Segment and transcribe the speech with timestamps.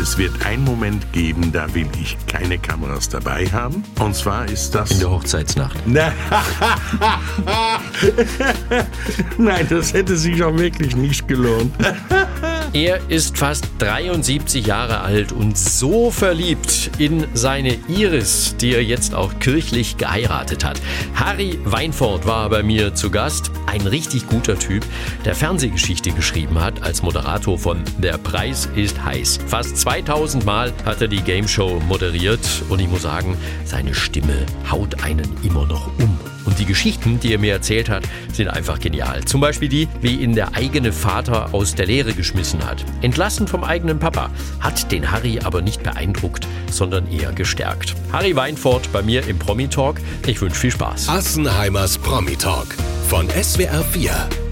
[0.00, 3.84] es wird einen Moment geben, da will ich keine Kameras dabei haben.
[3.98, 4.90] Und zwar ist das...
[4.92, 5.76] In der Hochzeitsnacht.
[9.38, 11.74] Nein, das hätte sich auch wirklich nicht gelohnt.
[12.72, 19.12] Er ist fast 73 Jahre alt und so verliebt in seine Iris, die er jetzt
[19.12, 20.80] auch kirchlich geheiratet hat.
[21.16, 23.50] Harry Weinfurt war bei mir zu Gast.
[23.66, 24.84] Ein richtig guter Typ,
[25.24, 29.40] der Fernsehgeschichte geschrieben hat als Moderator von Der Preis ist heiß.
[29.48, 34.46] Fast 2000 Mal hat er die Game Show moderiert und ich muss sagen, seine Stimme
[34.70, 36.39] haut einen immer noch um.
[36.50, 39.24] Und die Geschichten, die er mir erzählt hat, sind einfach genial.
[39.24, 42.84] Zum Beispiel die, wie ihn der eigene Vater aus der Lehre geschmissen hat.
[43.02, 44.30] Entlassen vom eigenen Papa.
[44.58, 47.94] Hat den Harry aber nicht beeindruckt, sondern eher gestärkt.
[48.12, 50.00] Harry Weinfurt bei mir im Promi Talk.
[50.26, 51.08] Ich wünsche viel Spaß.
[51.08, 52.74] Assenheimers Promi Talk
[53.08, 54.49] von SWR 4.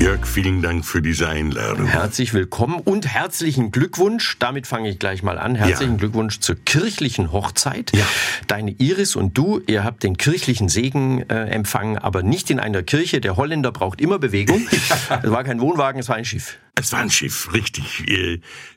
[0.00, 1.86] Jörg, vielen Dank für diese Einladung.
[1.86, 4.38] Herzlich willkommen und herzlichen Glückwunsch.
[4.38, 5.54] Damit fange ich gleich mal an.
[5.54, 5.98] Herzlichen ja.
[5.98, 7.92] Glückwunsch zur kirchlichen Hochzeit.
[7.94, 8.06] Ja.
[8.46, 12.82] Deine Iris und du, ihr habt den kirchlichen Segen äh, empfangen, aber nicht in einer
[12.82, 13.20] Kirche.
[13.20, 14.66] Der Holländer braucht immer Bewegung.
[15.22, 16.56] Es war kein Wohnwagen, es war ein Schiff.
[16.76, 18.06] Es war ein Schiff, richtig.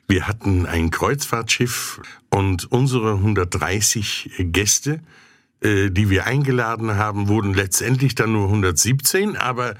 [0.06, 5.00] Wir hatten ein Kreuzfahrtschiff und unsere 130 Gäste
[5.62, 9.76] äh, die wir eingeladen haben, wurden letztendlich dann nur 117, aber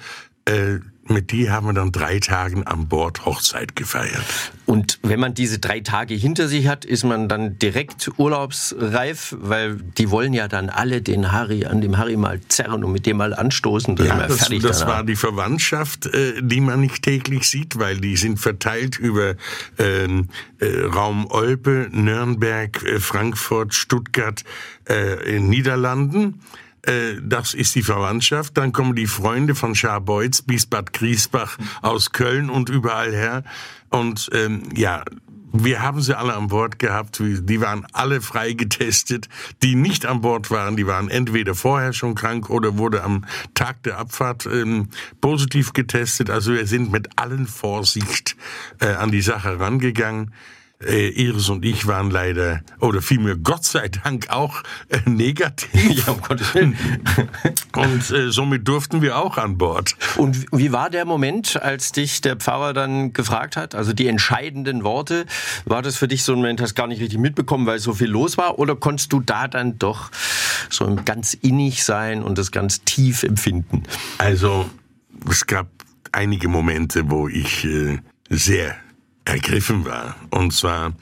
[0.47, 4.25] äh, mit die haben wir dann drei Tagen an Bord Hochzeit gefeiert.
[4.65, 9.77] Und wenn man diese drei Tage hinter sich hat, ist man dann direkt urlaubsreif, weil
[9.77, 13.19] die wollen ja dann alle den Harry an dem Harry mal zerren und mit dem
[13.19, 13.97] mal anstoßen.
[13.97, 18.39] Ja, das, das war die Verwandtschaft, äh, die man nicht täglich sieht, weil die sind
[18.39, 19.35] verteilt über
[19.79, 20.29] ähm,
[20.59, 24.43] äh, Raum Olpe, Nürnberg, äh, Frankfurt, Stuttgart,
[24.89, 26.41] äh, in Niederlanden.
[26.87, 28.57] Äh, das ist die Verwandtschaft.
[28.57, 33.45] Dann kommen die Freunde von Scharbeutz bis Bad Griesbach aus Köln und überall her.
[33.91, 35.05] Und ähm, ja,
[35.57, 37.21] wir haben sie alle an Bord gehabt.
[37.21, 39.29] Die waren alle frei getestet.
[39.63, 43.85] Die nicht an Bord waren, die waren entweder vorher schon krank oder wurde am Tag
[43.85, 44.89] der Abfahrt ähm,
[45.21, 46.29] positiv getestet.
[46.29, 48.37] Also wir sind mit allen Vorsicht
[48.81, 50.33] äh, an die Sache rangegangen.
[50.83, 56.07] Äh, Iris und ich waren leider, oder vielmehr Gott sei Dank auch äh, negativ.
[56.07, 56.77] Ja, um Gottes Willen.
[57.77, 59.97] Und äh, somit durften wir auch an Bord.
[60.17, 63.75] Und wie war der Moment, als dich der Pfarrer dann gefragt hat?
[63.75, 65.27] Also die entscheidenden Worte.
[65.65, 68.09] War das für dich so ein Moment, hast gar nicht richtig mitbekommen, weil so viel
[68.09, 68.59] los war?
[68.59, 70.11] Oder konntest du da dann doch
[70.71, 73.83] so ganz innig sein und das ganz tief empfinden?
[74.19, 74.69] Also,
[75.29, 75.69] es gab
[76.13, 77.99] einige Momente, wo ich äh,
[78.29, 78.77] sehr
[79.25, 80.17] ergriffen war.
[80.31, 80.93] Und zwar,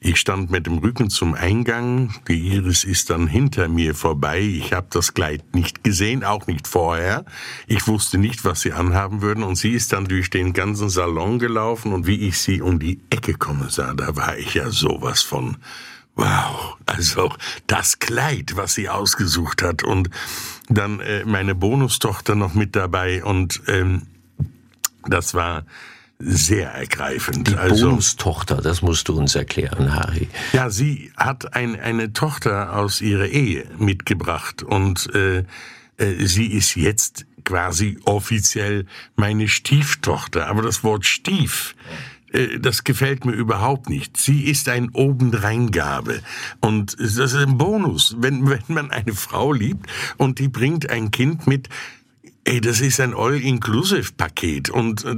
[0.00, 4.72] ich stand mit dem Rücken zum Eingang, die Iris ist dann hinter mir vorbei, ich
[4.72, 7.24] habe das Kleid nicht gesehen, auch nicht vorher.
[7.66, 9.42] Ich wusste nicht, was sie anhaben würden.
[9.42, 11.92] Und sie ist dann durch den ganzen Salon gelaufen.
[11.92, 15.56] Und wie ich sie um die Ecke kommen sah, da war ich ja sowas von
[16.14, 17.32] Wow, also
[17.68, 19.84] das Kleid, was sie ausgesucht hat.
[19.84, 20.10] Und
[20.68, 23.22] dann äh, meine Bonustochter noch mit dabei.
[23.22, 24.02] Und ähm,
[25.06, 25.64] das war
[26.18, 27.48] sehr ergreifend.
[27.48, 30.28] Die also, Bonustochter, das musst du uns erklären, Harry.
[30.52, 35.44] Ja, sie hat ein, eine Tochter aus ihrer Ehe mitgebracht und äh,
[35.96, 38.86] äh, sie ist jetzt quasi offiziell
[39.16, 40.48] meine Stieftochter.
[40.48, 41.76] Aber das Wort Stief,
[42.32, 44.16] äh, das gefällt mir überhaupt nicht.
[44.16, 46.20] Sie ist ein Obendreingabe.
[46.60, 49.86] Und das ist ein Bonus, wenn, wenn man eine Frau liebt
[50.16, 51.68] und die bringt ein Kind mit,
[52.44, 54.70] ey, das ist ein All-Inclusive-Paket.
[54.70, 55.16] Und äh,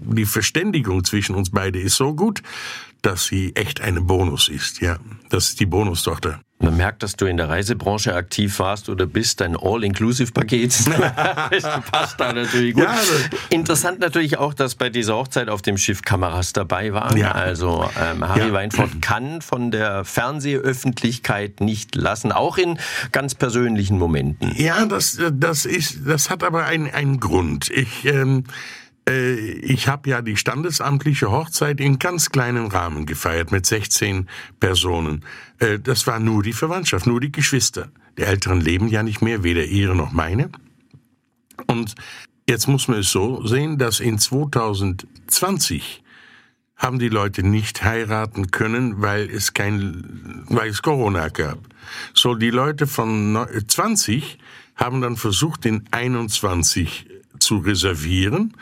[0.00, 2.42] die Verständigung zwischen uns beide ist so gut,
[3.02, 4.80] dass sie echt ein Bonus ist.
[4.80, 4.98] Ja,
[5.30, 6.40] das ist die Bonustochter.
[6.62, 10.90] Man merkt, dass du in der Reisebranche aktiv warst oder bist, dein All-Inclusive-Paket
[11.90, 12.84] passt da natürlich gut.
[12.84, 12.98] Ja,
[13.48, 17.16] Interessant natürlich auch, dass bei dieser Hochzeit auf dem Schiff Kameras dabei waren.
[17.16, 17.32] Ja.
[17.32, 18.52] Also ähm, Harry ja.
[18.52, 22.78] Weinfurt kann von der Fernsehöffentlichkeit nicht lassen, auch in
[23.10, 24.54] ganz persönlichen Momenten.
[24.54, 27.70] Ja, das, das, ist, das hat aber einen, einen Grund.
[27.70, 28.04] Ich...
[28.04, 28.79] Ähm, äh,
[29.10, 34.28] ich habe ja die standesamtliche Hochzeit in ganz kleinem Rahmen gefeiert mit 16
[34.60, 35.24] Personen.
[35.58, 37.90] Äh, das war nur die Verwandtschaft, nur die Geschwister.
[38.18, 40.50] Die Älteren leben ja nicht mehr, weder ihre noch meine.
[41.66, 41.94] Und
[42.48, 46.02] jetzt muss man es so sehen, dass in 2020
[46.76, 51.58] haben die Leute nicht heiraten können, weil es kein, weil es Corona gab.
[52.14, 54.38] So, die Leute von 20
[54.76, 57.06] haben dann versucht, den 21
[57.38, 58.54] zu reservieren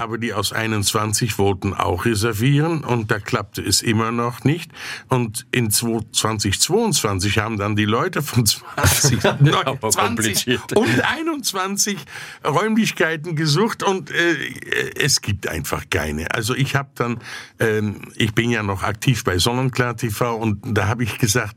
[0.00, 4.72] aber die aus 21 wollten auch reservieren und da klappte es immer noch nicht.
[5.08, 11.98] Und in 2022 haben dann die Leute von 20, 20 und 21
[12.44, 16.34] Räumlichkeiten gesucht und äh, es gibt einfach keine.
[16.34, 17.18] Also ich habe dann,
[17.58, 21.56] ähm, ich bin ja noch aktiv bei Sonnenklar TV und da habe ich gesagt,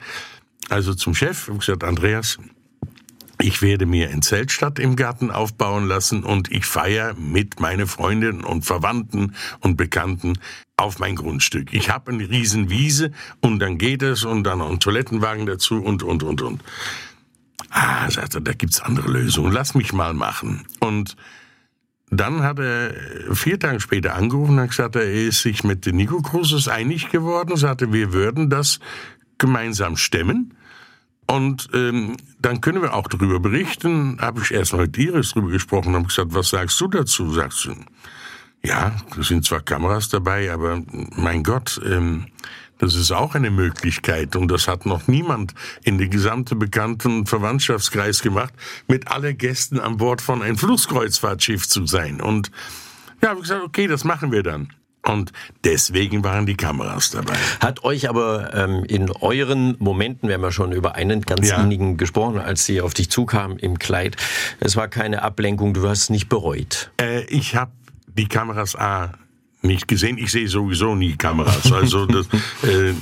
[0.69, 2.37] also zum Chef, ich gesagt, Andreas,
[3.39, 8.43] ich werde mir ein Zeltstadt im Garten aufbauen lassen und ich feiere mit meinen Freunden
[8.43, 10.37] und Verwandten und Bekannten
[10.77, 11.73] auf mein Grundstück.
[11.73, 15.81] Ich habe eine riesen Wiese und dann geht es und dann noch ein Toilettenwagen dazu
[15.81, 16.63] und, und, und, und.
[17.69, 19.51] Ah, sagte er, da gibt's andere Lösungen.
[19.51, 20.65] Lass mich mal machen.
[20.79, 21.15] Und
[22.11, 22.93] dann hat er
[23.33, 27.57] vier Tage später angerufen und gesagt, er ist sich mit den Nico Cruises einig geworden,
[27.57, 28.79] sagte, wir würden das
[29.39, 30.53] gemeinsam stemmen.
[31.27, 34.17] Und ähm, dann können wir auch darüber berichten.
[34.19, 37.31] Habe ich erst mal mit Iris darüber gesprochen und habe gesagt, was sagst du dazu?
[37.31, 37.75] Sagst du,
[38.63, 40.81] ja, da sind zwar Kameras dabei, aber
[41.15, 42.27] mein Gott, ähm,
[42.77, 45.53] das ist auch eine Möglichkeit und das hat noch niemand
[45.83, 48.53] in den gesamten bekannten Verwandtschaftskreis gemacht,
[48.87, 52.19] mit alle Gästen an Bord von ein Flusskreuzfahrtschiff zu sein.
[52.19, 52.51] Und
[53.21, 54.73] ja, habe ich gesagt, okay, das machen wir dann.
[55.05, 55.33] Und
[55.63, 57.35] deswegen waren die Kameras dabei.
[57.59, 61.61] Hat euch aber ähm, in euren Momenten, wir haben ja schon über einen ganz ja.
[61.61, 64.15] wenigen gesprochen, als sie auf dich zukamen im Kleid,
[64.59, 66.91] es war keine Ablenkung, du hast es nicht bereut.
[67.01, 67.71] Äh, ich habe
[68.07, 69.11] die Kameras A
[69.63, 70.17] nicht gesehen.
[70.17, 71.71] Ich sehe sowieso nie Kameras.
[71.71, 72.27] Also das,
[72.63, 72.93] äh,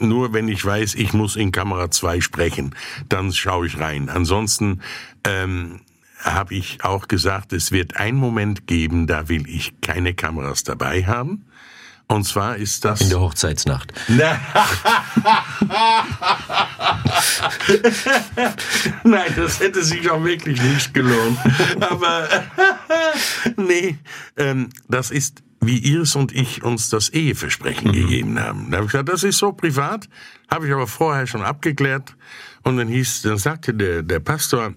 [0.00, 2.74] nur wenn ich weiß, ich muss in Kamera 2 sprechen,
[3.08, 4.08] dann schaue ich rein.
[4.08, 4.80] Ansonsten
[5.24, 5.80] ähm,
[6.18, 11.04] habe ich auch gesagt, es wird einen Moment geben, da will ich keine Kameras dabei
[11.04, 11.45] haben.
[12.08, 13.00] Und zwar ist das.
[13.00, 13.92] In der Hochzeitsnacht.
[19.02, 21.36] Nein, das hätte sich auch wirklich nicht gelohnt.
[21.80, 22.28] Aber
[23.56, 23.98] nee,
[24.36, 27.94] ähm, das ist, wie Iris und ich uns das Eheversprechen mhm.
[27.94, 28.70] gegeben haben.
[28.70, 30.08] Da habe ich gesagt, das ist so privat,
[30.48, 32.14] habe ich aber vorher schon abgeklärt.
[32.62, 34.74] Und dann hieß, dann sagte der, der Pastor,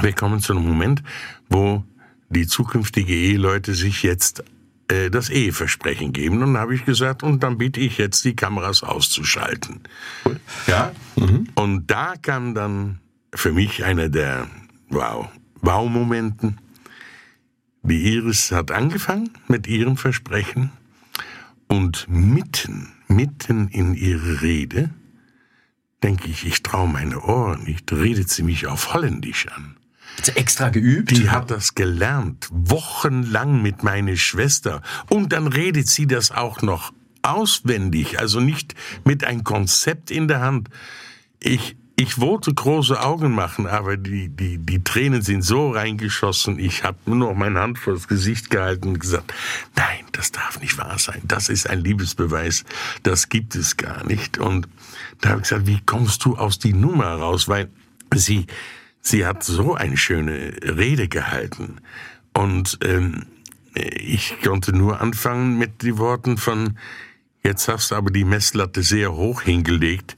[0.00, 1.02] wir kommen zu einem Moment,
[1.50, 1.84] wo
[2.30, 4.42] die zukünftige Eheleute sich jetzt
[4.88, 6.36] äh, das Eheversprechen geben.
[6.36, 9.80] Und dann habe ich gesagt, und dann bitte ich jetzt, die Kameras auszuschalten.
[10.66, 10.92] Ja?
[11.16, 11.48] Mhm.
[11.54, 13.00] Und da kam dann
[13.34, 14.46] für mich einer der,
[14.88, 15.28] wow,
[15.60, 16.58] Wow-Momenten.
[17.82, 20.70] Die Iris hat angefangen mit ihrem Versprechen
[21.68, 24.90] und mitten, mitten in ihre Rede,
[26.02, 29.76] denke ich, ich traue meine Ohren nicht, redet sie mich auf Holländisch an.
[30.34, 31.10] Extra geübt?
[31.10, 34.82] Die hat das gelernt, wochenlang mit meiner Schwester.
[35.08, 38.74] Und dann redet sie das auch noch auswendig, also nicht
[39.04, 40.68] mit ein Konzept in der Hand.
[41.40, 46.58] Ich, ich wollte große Augen machen, aber die, die, die Tränen sind so reingeschossen.
[46.58, 49.32] Ich habe nur noch meine Hand vor das Gesicht gehalten und gesagt,
[49.74, 51.22] nein, das darf nicht wahr sein.
[51.24, 52.64] Das ist ein Liebesbeweis.
[53.02, 54.38] Das gibt es gar nicht.
[54.38, 54.68] Und
[55.20, 57.48] da habe ich gesagt, wie kommst du aus die Nummer raus?
[57.48, 57.70] Weil
[58.14, 58.46] sie,
[59.06, 61.76] Sie hat so eine schöne Rede gehalten.
[62.32, 63.26] Und ähm,
[63.74, 66.78] ich konnte nur anfangen mit den Worten von,
[67.42, 70.16] jetzt hast du aber die Messlatte sehr hoch hingelegt.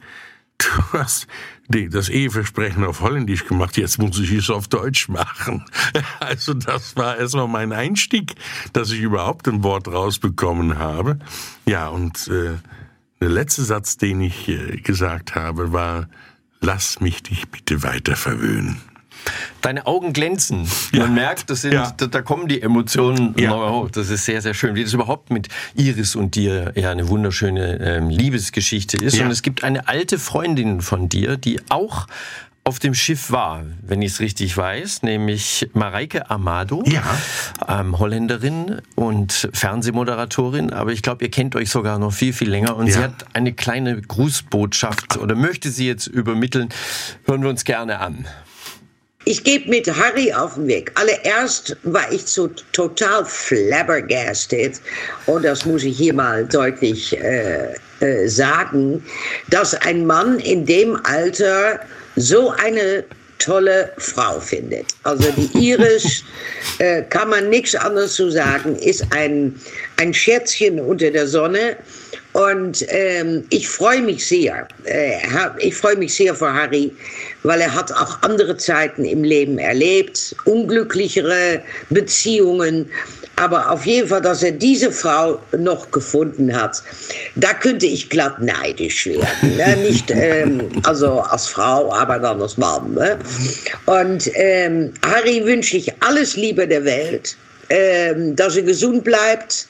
[0.59, 1.27] Du hast
[1.69, 5.65] das Eheversprechen auf Holländisch gemacht, jetzt muss ich es auf Deutsch machen.
[6.21, 8.35] Also das war erstmal mein Einstieg,
[8.73, 11.19] dass ich überhaupt ein Wort rausbekommen habe.
[11.67, 12.55] Ja, und äh,
[13.21, 16.09] der letzte Satz, den ich äh, gesagt habe, war,
[16.61, 18.81] lass mich dich bitte weiter verwöhnen.
[19.61, 20.69] Deine Augen glänzen.
[20.93, 21.01] Ja.
[21.01, 21.93] Man merkt, das sind, ja.
[21.97, 23.51] da, da, kommen die Emotionen ja.
[23.51, 23.91] hoch.
[23.91, 24.77] Das ist sehr, sehr schön.
[24.77, 29.17] Wie das überhaupt mit Iris und dir ja eine wunderschöne ähm, Liebesgeschichte ist.
[29.17, 29.25] Ja.
[29.25, 32.07] Und es gibt eine alte Freundin von dir, die auch
[32.67, 37.03] auf dem Schiff war, wenn ich es richtig weiß, nämlich Mareike Amado, ja.
[37.69, 42.77] ähm, Holländerin und Fernsehmoderatorin, aber ich glaube, ihr kennt euch sogar noch viel, viel länger
[42.77, 42.93] und ja.
[42.93, 46.71] sie hat eine kleine Grußbotschaft oder möchte sie jetzt übermitteln.
[47.25, 48.27] Hören wir uns gerne an.
[49.27, 50.91] Ich gebe mit Harry auf den Weg.
[50.97, 54.81] Allererst war ich so total flabbergasted,
[55.27, 59.05] und das muss ich hier mal deutlich äh, äh, sagen,
[59.51, 61.79] dass ein Mann in dem Alter
[62.17, 63.05] so eine
[63.39, 64.87] tolle Frau findet.
[65.05, 66.25] Also die Iris,
[66.79, 69.55] äh, kann man nichts anderes zu sagen, ist ein,
[69.99, 71.77] ein Scherzchen unter der Sonne.
[72.33, 74.69] Und ähm, ich freue mich sehr.
[74.85, 75.17] Äh,
[75.59, 76.93] ich freue mich sehr für Harry,
[77.45, 82.91] weil er hat auch andere Zeiten im Leben erlebt, unglücklichere Beziehungen.
[83.37, 86.83] Aber auf jeden Fall, dass er diese Frau noch gefunden hat,
[87.35, 89.57] da könnte ich glatt neidisch werden.
[89.57, 89.77] Ne?
[89.83, 92.95] Nicht ähm, also als Frau, aber dann als Mann.
[92.95, 93.19] Ne?
[93.85, 97.37] Und ähm, Harry wünsche ich alles Liebe der Welt.
[97.69, 99.67] äh, dass er gesund bleibt,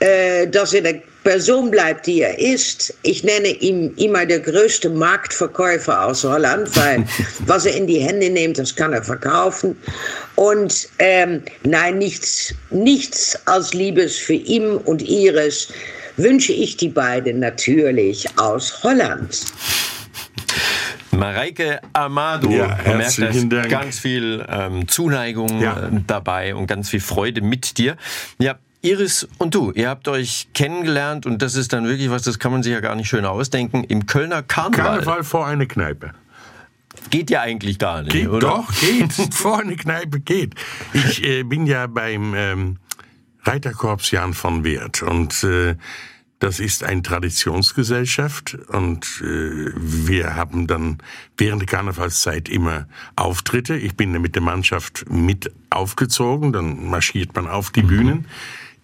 [0.00, 2.94] äh, dass er der Person bleibt, die er ist.
[3.02, 7.04] Ich nenne ihn immer der größte Marktverkäufer aus Holland, weil
[7.46, 9.76] was er in die Hände nimmt, das kann er verkaufen.
[10.36, 15.68] Und ähm, nein, nichts, nichts als Liebes für ihn und ihres
[16.16, 19.40] wünsche ich die beiden natürlich aus Holland.
[21.12, 22.50] Mareike Amado.
[22.50, 23.68] Ja, Man merkt, da ist Dank.
[23.68, 25.88] ganz viel ähm, Zuneigung Ja.
[25.88, 27.96] äh, dabei und ganz viel Freude mit dir.
[28.38, 32.38] Ja, Iris und du, ihr habt euch kennengelernt und das ist dann wirklich was, das
[32.38, 34.84] kann man sich ja gar nicht schön ausdenken, im Kölner Karneval.
[34.84, 36.12] Karneval vor eine Kneipe.
[37.10, 38.48] Geht ja eigentlich gar nicht, Geht oder?
[38.48, 39.12] doch, geht.
[39.34, 40.54] Vor eine Kneipe geht.
[40.92, 42.78] Ich äh, bin ja beim ähm,
[43.44, 45.76] Reiterkorps Jan von Wert und äh,
[46.40, 50.98] das ist eine Traditionsgesellschaft und äh, wir haben dann
[51.36, 53.76] während der Karnevalszeit immer Auftritte.
[53.76, 58.26] Ich bin mit der Mannschaft mit aufgezogen, dann marschiert man auf die Bühnen.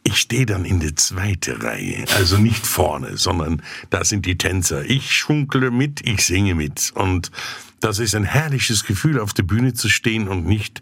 [0.06, 3.60] Ich stehe dann in der zweiten Reihe, also nicht vorne, sondern
[3.90, 4.84] da sind die Tänzer.
[4.84, 6.92] Ich schunkle mit, ich singe mit.
[6.94, 7.32] Und
[7.80, 10.80] das ist ein herrliches Gefühl, auf der Bühne zu stehen und nicht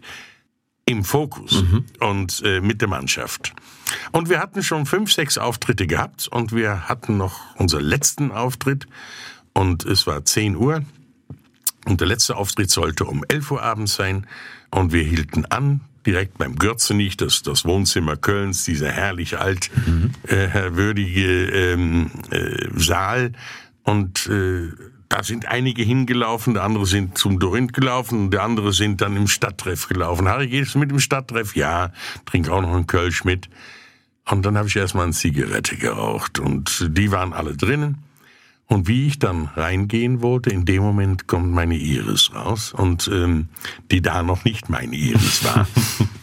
[0.85, 1.63] im Fokus
[1.99, 3.53] und äh, mit der Mannschaft.
[4.11, 8.85] Und wir hatten schon fünf, sechs Auftritte gehabt und wir hatten noch unseren letzten Auftritt
[9.55, 10.83] und es war 10 Uhr
[11.85, 14.27] und der letzte Auftritt sollte um 11 Uhr abends sein
[14.69, 19.71] und wir hielten an, direkt beim Gürzenich, das, das Wohnzimmer Kölns, dieser herrlich alt,
[20.27, 23.31] äh, würdige ähm, äh, Saal
[23.83, 24.69] und äh,
[25.09, 29.15] da sind einige hingelaufen, der andere sind zum Dorint gelaufen, und der andere sind dann
[29.15, 30.27] im Stadttreff gelaufen.
[30.27, 31.55] Harry, gehst du mit im Stadttreff?
[31.55, 31.91] Ja,
[32.25, 33.49] trink auch noch einen Kölsch mit.
[34.27, 37.99] Und dann habe ich erstmal eine Zigarette geraucht und die waren alle drinnen.
[38.67, 43.49] Und wie ich dann reingehen wollte, in dem Moment kommt meine Iris raus und ähm,
[43.91, 45.67] die da noch nicht meine Iris war.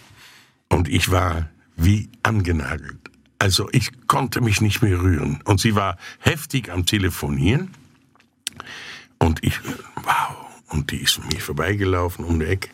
[0.69, 2.99] und ich war wie angenagelt.
[3.39, 5.41] Also ich konnte mich nicht mehr rühren.
[5.45, 7.71] Und sie war heftig am Telefonieren.
[9.19, 9.59] Und ich,
[9.97, 10.37] wow.
[10.69, 12.71] Und die ist mir vorbeigelaufen um die Ecke.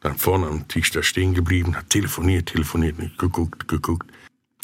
[0.00, 4.09] Dann vorne am Tisch da stehen geblieben, hat telefoniert, telefoniert, nicht geguckt, geguckt.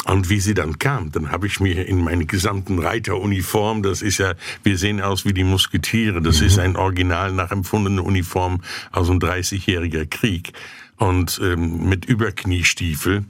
[0.07, 4.19] Und wie sie dann kam, dann habe ich mir in meine gesamten Reiteruniform, das ist
[4.19, 9.19] ja, wir sehen aus wie die Musketiere, das ist ein original nachempfundene Uniform aus einem
[9.19, 10.53] 30-jähriger Krieg
[10.97, 13.25] und ähm, mit Überkniestiefel.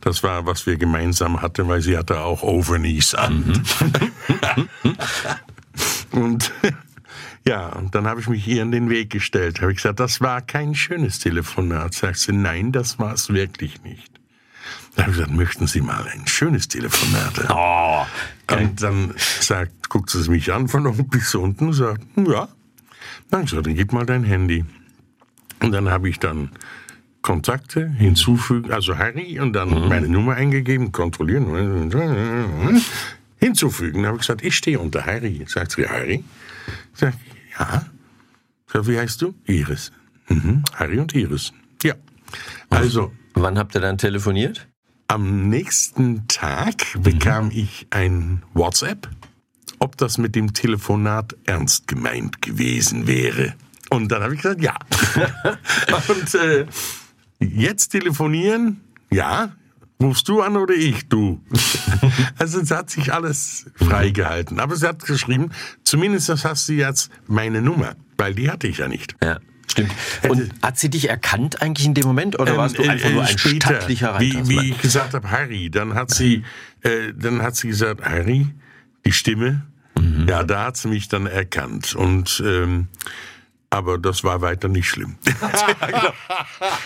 [0.00, 3.60] Das war, was wir gemeinsam hatten, weil sie hatte auch Overknees an.
[6.12, 6.52] und
[7.44, 9.60] ja, und dann habe ich mich ihr in den Weg gestellt.
[9.60, 11.94] Habe ich gesagt, das war kein schönes Telefonat.
[11.94, 14.09] Sagt sie, nein, das war es wirklich nicht.
[14.96, 17.46] Da habe ich gesagt, möchten Sie mal ein schönes Telefonat?
[17.50, 18.04] Oh,
[18.52, 22.48] Und dann sagt, guckt sie mich an von oben bis unten und sagt, ja.
[23.30, 24.64] Dann gesagt, dann gib mal dein Handy.
[25.62, 26.50] Und dann habe ich dann
[27.22, 31.90] Kontakte hinzufügen, also Harry, und dann meine Nummer eingegeben, kontrollieren,
[33.38, 34.02] hinzufügen.
[34.02, 35.44] Dann habe ich gesagt, ich stehe unter Harry.
[35.46, 36.24] Sagt sie, Harry?
[36.94, 37.86] Sag ich, ja.
[38.72, 39.34] Sag, wie heißt du?
[39.46, 39.92] Iris.
[40.28, 40.64] Mhm.
[40.74, 41.52] Harry und Iris.
[41.82, 41.94] Ja.
[42.70, 44.68] Also, wann habt ihr dann telefoniert?
[45.10, 49.08] am nächsten Tag bekam ich ein WhatsApp,
[49.80, 53.54] ob das mit dem Telefonat ernst gemeint gewesen wäre.
[53.90, 54.76] Und dann habe ich gesagt, ja.
[56.08, 56.64] Und äh,
[57.40, 59.50] jetzt telefonieren, ja.
[60.00, 61.08] Rufst du an oder ich?
[61.08, 61.40] Du.
[62.38, 64.60] Also es hat sich alles freigehalten.
[64.60, 65.50] Aber sie hat geschrieben,
[65.84, 69.14] zumindest das hast du jetzt meine Nummer, weil die hatte ich ja nicht.
[69.22, 69.40] Ja.
[69.70, 69.92] Stimmt.
[70.28, 73.12] Und hat sie dich erkannt eigentlich in dem Moment oder warst du Ähm, einfach äh,
[73.12, 74.48] nur ein später, stattlicher Reiter?
[74.48, 76.42] Wie, wie ich gesagt habe, Harry, dann hat sie,
[76.82, 78.48] äh, dann hat sie gesagt, Harry,
[79.04, 79.62] die Stimme,
[79.98, 80.26] Mhm.
[80.28, 82.86] ja, da hat sie mich dann erkannt und ähm,
[83.72, 85.14] aber das war weiter nicht schlimm.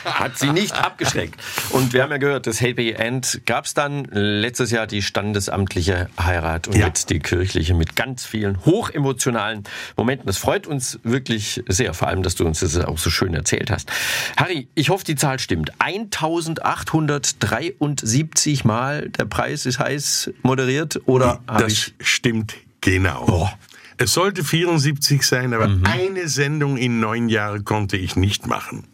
[0.04, 1.40] Hat sie nicht abgeschreckt.
[1.70, 6.10] Und wir haben ja gehört, das Happy End gab es dann letztes Jahr die standesamtliche
[6.20, 6.86] Heirat und Ja.
[6.86, 9.64] jetzt die kirchliche mit ganz vielen hochemotionalen
[9.96, 10.26] Momenten.
[10.26, 13.70] Das freut uns wirklich sehr, vor allem, dass du uns das auch so schön erzählt
[13.70, 13.90] hast.
[14.36, 15.70] Harry, ich hoffe, die Zahl stimmt.
[15.78, 23.50] 1873 Mal der Preis ist heiß moderiert oder das stimmt genau.
[23.96, 25.84] Es sollte 74 sein, aber Mhm.
[25.86, 28.84] eine Sendung in neun Jahren konnte ich nicht machen.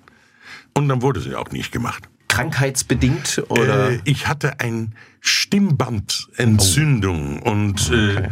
[0.77, 2.09] Und dann wurde sie auch nicht gemacht.
[2.29, 8.29] krankheitsbedingt oder Äh, ich hatte ein Stimmbandentzündung und äh,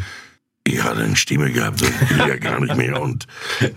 [0.65, 3.01] ich hatte eine Stimme gehabt, ging ja gar nicht mehr.
[3.01, 3.27] Und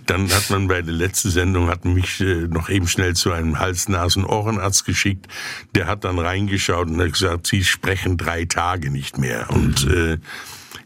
[0.08, 3.60] dann hat man bei der letzten Sendung hat mich äh, noch eben schnell zu einem
[3.60, 5.28] Hals-Nasen-Ohrenarzt geschickt.
[5.74, 9.50] Der hat dann reingeschaut und hat gesagt, Sie sprechen drei Tage nicht mehr.
[9.50, 10.18] Und äh,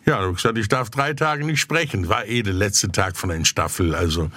[0.05, 2.07] ja, hab ich gesagt, ich darf drei Tage nicht sprechen.
[2.09, 3.95] War eh der letzte Tag von einer Staffel.
[3.95, 4.29] Also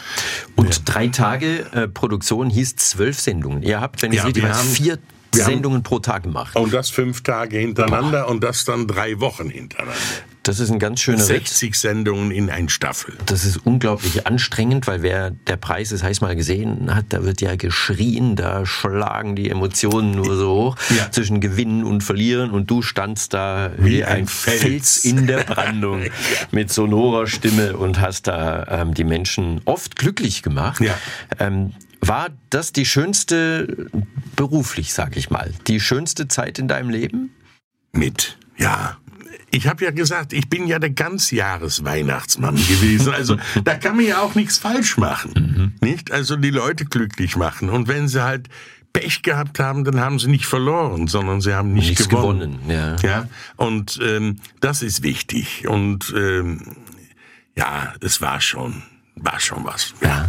[0.56, 3.62] Und drei Tage äh, Produktion hieß zwölf Sendungen.
[3.62, 4.98] Ihr habt, wenn ich Ja, richtig wir weiß, haben- vier
[5.34, 6.56] Wir Sendungen pro Tag gemacht.
[6.56, 8.30] Und das fünf Tage hintereinander Boah.
[8.30, 9.94] und das dann drei Wochen hintereinander.
[10.48, 11.76] Das ist ein ganz schöner 60 Ritt.
[11.76, 13.12] Sendungen in ein Staffel.
[13.26, 17.42] Das ist unglaublich anstrengend, weil wer der Preis ist, heißt mal gesehen hat, da wird
[17.42, 21.10] ja geschrien, da schlagen die Emotionen nur so hoch ja.
[21.10, 24.62] zwischen Gewinnen und Verlieren und du standst da wie, wie ein, ein Fels.
[24.62, 25.04] Fels.
[25.04, 26.10] in der Brandung ja.
[26.50, 30.80] mit sonorer Stimme und hast da ähm, die Menschen oft glücklich gemacht.
[30.80, 30.94] Ja.
[31.38, 33.90] Ähm, war das die schönste,
[34.34, 37.34] beruflich sag ich mal, die schönste Zeit in deinem Leben?
[37.92, 38.96] Mit, ja,
[39.50, 43.12] ich habe ja gesagt, ich bin ja der Ganzjahresweihnachtsmann gewesen.
[43.12, 45.72] Also da kann man ja auch nichts falsch machen.
[45.80, 45.86] Mhm.
[45.86, 46.10] Nicht?
[46.12, 47.70] Also die Leute glücklich machen.
[47.70, 48.48] Und wenn sie halt
[48.92, 52.58] Pech gehabt haben, dann haben sie nicht verloren, sondern sie haben nicht Nichts gewonnen.
[52.66, 52.96] gewonnen ja.
[53.02, 53.28] ja.
[53.56, 55.66] Und ähm, das ist wichtig.
[55.68, 56.76] Und ähm,
[57.56, 58.82] ja, es war schon,
[59.14, 59.94] war schon was.
[60.00, 60.08] Ja.
[60.08, 60.28] ja.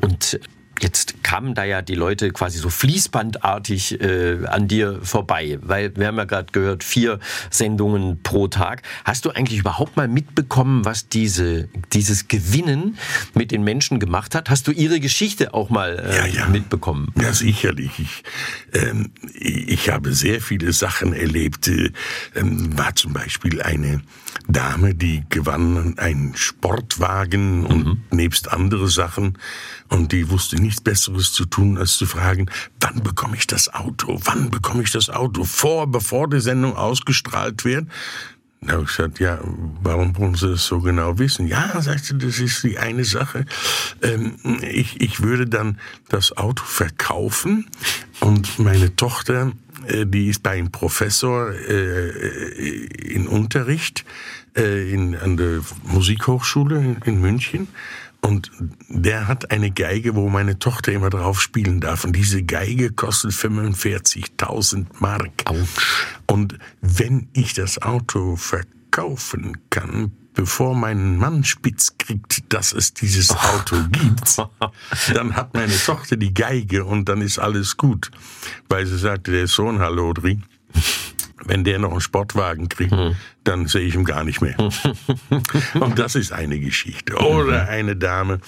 [0.00, 0.38] Und
[0.80, 6.06] Jetzt kamen da ja die Leute quasi so fließbandartig äh, an dir vorbei, weil wir
[6.06, 7.18] haben ja gerade gehört, vier
[7.50, 8.82] Sendungen pro Tag.
[9.04, 12.98] Hast du eigentlich überhaupt mal mitbekommen, was diese, dieses Gewinnen
[13.34, 14.50] mit den Menschen gemacht hat?
[14.50, 16.46] Hast du ihre Geschichte auch mal äh, ja, ja.
[16.48, 17.12] mitbekommen?
[17.20, 17.98] Ja, sicherlich.
[17.98, 18.22] Ich,
[18.74, 21.68] ähm, ich habe sehr viele Sachen erlebt.
[21.68, 24.02] Ähm, war zum Beispiel eine
[24.48, 28.02] Dame, die gewann einen Sportwagen und mhm.
[28.10, 29.38] nebst andere Sachen
[29.88, 34.20] und die wusste nichts Besseres zu tun, als zu fragen, wann bekomme ich das Auto?
[34.24, 35.44] Wann bekomme ich das Auto?
[35.44, 37.86] Vor, bevor die Sendung ausgestrahlt wird.
[38.60, 39.38] Da habe ich gesagt, ja,
[39.82, 41.46] warum wollen Sie das so genau wissen?
[41.46, 43.44] Ja, sagte, das ist die eine Sache.
[44.02, 47.66] Ähm, ich, ich würde dann das Auto verkaufen
[48.20, 49.52] und meine Tochter,
[49.86, 52.08] äh, die ist bei einem Professor äh,
[53.14, 54.04] in Unterricht
[54.56, 57.68] äh, in, an der Musikhochschule in, in München.
[58.20, 58.50] Und
[58.88, 62.04] der hat eine Geige, wo meine Tochter immer drauf spielen darf.
[62.04, 65.44] Und diese Geige kostet 45.000 Mark.
[65.44, 66.06] Autsch.
[66.26, 73.30] Und wenn ich das Auto verkaufen kann, bevor mein Mann spitz kriegt, dass es dieses
[73.30, 74.36] Auto gibt,
[75.14, 78.10] dann hat meine Tochter die Geige und dann ist alles gut.
[78.68, 80.40] Weil sie sagte, der Sohn, hallo Dri,
[81.44, 83.14] wenn der noch einen Sportwagen kriegt, hm.
[83.44, 84.56] dann sehe ich ihn gar nicht mehr.
[85.74, 87.14] Und das ist eine Geschichte.
[87.16, 88.40] Oder eine Dame,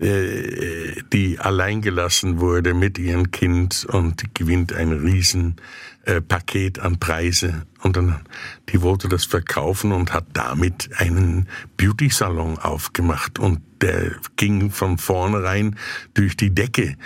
[0.00, 5.56] äh, die alleingelassen wurde mit ihrem Kind und gewinnt ein riesen
[6.04, 8.20] äh, Paket an Preise und dann
[8.68, 14.98] die wollte das verkaufen und hat damit einen Beauty Salon aufgemacht und der ging von
[14.98, 15.76] vornherein
[16.14, 16.96] durch die Decke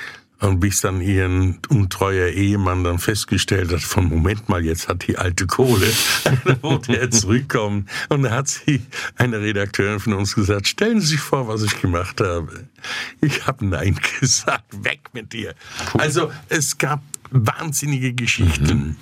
[0.40, 5.16] und bis dann ihren untreuer Ehemann dann festgestellt hat, von Moment mal, jetzt hat die
[5.16, 5.86] alte Kohle,
[6.44, 7.88] dann wollte er zurückkommen.
[8.10, 8.82] Und da hat sie,
[9.16, 12.66] eine Redakteurin von uns gesagt, stellen Sie sich vor, was ich gemacht habe.
[13.20, 15.54] Ich habe Nein gesagt, weg mit dir.
[15.94, 18.78] Also es gab wahnsinnige Geschichten.
[18.78, 18.96] Mhm.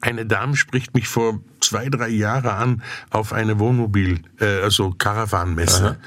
[0.00, 5.98] Eine Dame spricht mich vor zwei, drei Jahren an auf eine Wohnmobil, äh, also Caravanmesse.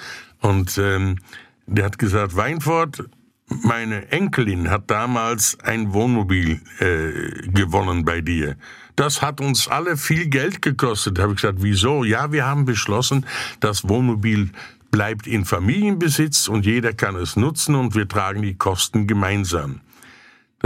[0.42, 1.20] Und ähm,
[1.66, 3.06] der hat gesagt, Weinfurt,
[3.48, 8.56] meine Enkelin hat damals ein Wohnmobil äh, gewonnen bei dir.
[8.96, 11.20] Das hat uns alle viel Geld gekostet.
[11.20, 12.04] Habe ich gesagt, wieso?
[12.04, 13.26] Ja, wir haben beschlossen,
[13.60, 14.52] das Wohnmobil
[14.90, 19.82] bleibt in Familienbesitz und jeder kann es nutzen und wir tragen die Kosten gemeinsam.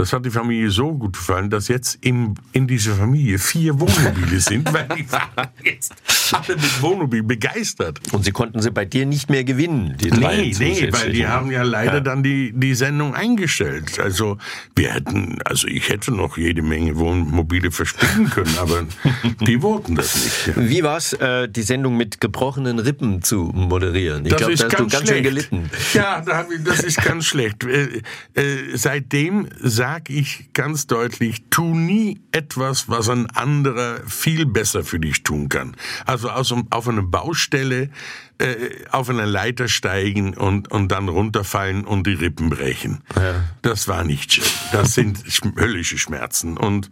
[0.00, 4.40] Das hat die Familie so gut gefallen, dass jetzt in, in dieser Familie vier Wohnmobile
[4.40, 5.92] sind, weil die waren jetzt
[6.32, 8.00] alle mit Wohnmobil begeistert.
[8.10, 11.26] Und sie konnten sie bei dir nicht mehr gewinnen, die drei Nee, nee, weil die
[11.26, 12.00] haben ja leider ja.
[12.00, 14.00] dann die, die Sendung eingestellt.
[14.00, 14.38] Also
[14.74, 18.84] wir hätten, also ich hätte noch jede Menge Wohnmobile verspielen können, aber
[19.40, 20.56] die wollten das nicht.
[20.56, 20.68] Ja.
[20.68, 24.24] Wie war es, äh, die Sendung mit gebrochenen Rippen zu moderieren?
[24.24, 25.08] Ich glaube, da hast du ganz schlecht.
[25.08, 25.70] schön gelitten.
[25.92, 26.22] Ja,
[26.64, 27.64] das ist ganz schlecht.
[27.64, 28.00] Äh,
[28.32, 29.46] äh, seitdem
[29.90, 35.48] sage ich ganz deutlich, tu nie etwas, was ein anderer viel besser für dich tun
[35.48, 35.74] kann.
[36.06, 37.90] Also aus, auf eine Baustelle
[38.38, 38.54] äh,
[38.92, 43.02] auf eine Leiter steigen und, und dann runterfallen und die Rippen brechen.
[43.16, 43.42] Ja.
[43.62, 44.44] Das war nicht schön.
[44.70, 45.24] Das sind
[45.56, 46.56] höllische Schmerzen.
[46.56, 46.88] Und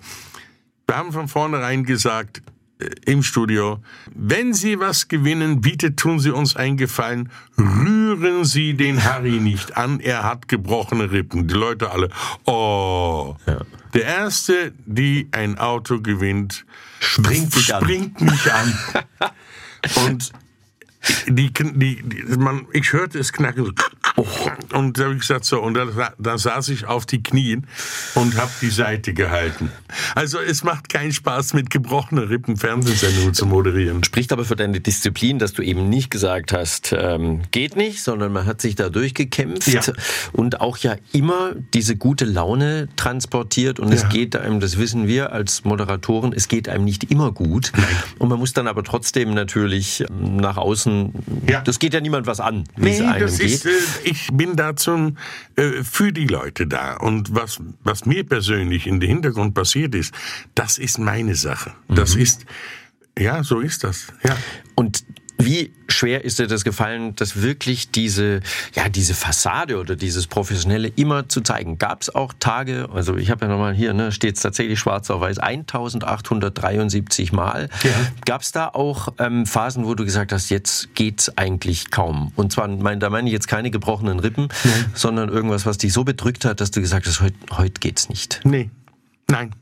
[0.88, 2.42] wir haben von vornherein gesagt,
[3.04, 3.82] im Studio,
[4.14, 9.76] wenn Sie was gewinnen, bitte tun Sie uns einen Gefallen, rühren Sie den Harry nicht
[9.76, 11.48] an, er hat gebrochene Rippen.
[11.48, 12.08] Die Leute alle,
[12.44, 13.36] oh.
[13.46, 13.58] Ja.
[13.94, 16.64] Der Erste, die ein Auto gewinnt,
[17.00, 18.78] springt, springt mich an.
[20.06, 20.32] Und
[21.26, 23.64] die, die, die, man, ich hörte es knacken.
[23.64, 23.72] So.
[24.18, 24.26] Oh.
[24.76, 27.68] Und da habe ich gesagt, so, und da, da saß ich auf die Knien
[28.16, 29.70] und habe die Seite gehalten.
[30.16, 34.02] Also es macht keinen Spaß, mit gebrochenen Rippen Fernsehsendungen zu moderieren.
[34.02, 38.32] Spricht aber für deine Disziplin, dass du eben nicht gesagt hast, ähm, geht nicht, sondern
[38.32, 39.82] man hat sich da durchgekämpft ja.
[40.32, 43.78] und auch ja immer diese gute Laune transportiert.
[43.78, 43.94] Und ja.
[43.94, 47.70] es geht einem, das wissen wir als Moderatoren, es geht einem nicht immer gut.
[47.76, 47.86] Nein.
[48.18, 51.12] Und man muss dann aber trotzdem natürlich nach außen,
[51.46, 51.60] ja.
[51.60, 53.64] das geht ja niemand was an, wie nee, es einem geht.
[53.64, 55.16] Ist, äh, ich bin da zum,
[55.56, 56.96] äh, für die Leute da.
[56.96, 60.14] Und was, was mir persönlich in den Hintergrund passiert ist,
[60.54, 61.72] das ist meine Sache.
[61.88, 62.22] Das mhm.
[62.22, 62.46] ist,
[63.18, 64.06] ja, so ist das.
[64.24, 64.36] Ja.
[64.74, 65.04] Und
[65.40, 68.40] wie schwer ist dir das gefallen, das wirklich diese,
[68.74, 71.78] ja, diese Fassade oder dieses Professionelle immer zu zeigen?
[71.78, 75.10] Gab es auch Tage, also ich habe ja nochmal hier, ne, steht es tatsächlich schwarz
[75.10, 77.68] auf weiß, 1873 Mal.
[77.84, 77.90] Ja.
[78.24, 82.32] Gab es da auch ähm, Phasen, wo du gesagt hast, jetzt geht's eigentlich kaum?
[82.34, 84.84] Und zwar, mein, da meine ich jetzt keine gebrochenen Rippen, Nein.
[84.94, 88.40] sondern irgendwas, was dich so bedrückt hat, dass du gesagt hast, heute heut geht's nicht.
[88.44, 88.70] Nee,
[89.28, 89.54] nein.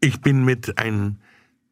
[0.00, 1.16] Ich bin mit einem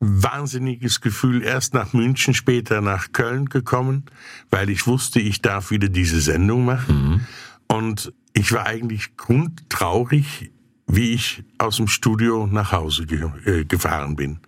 [0.00, 4.04] wahnsinniges Gefühl erst nach München, später nach Köln gekommen,
[4.50, 7.08] weil ich wusste, ich darf wieder diese Sendung machen.
[7.08, 7.20] Mhm.
[7.66, 10.50] Und ich war eigentlich grundtraurig,
[10.86, 14.38] wie ich aus dem Studio nach Hause ge äh, gefahren bin.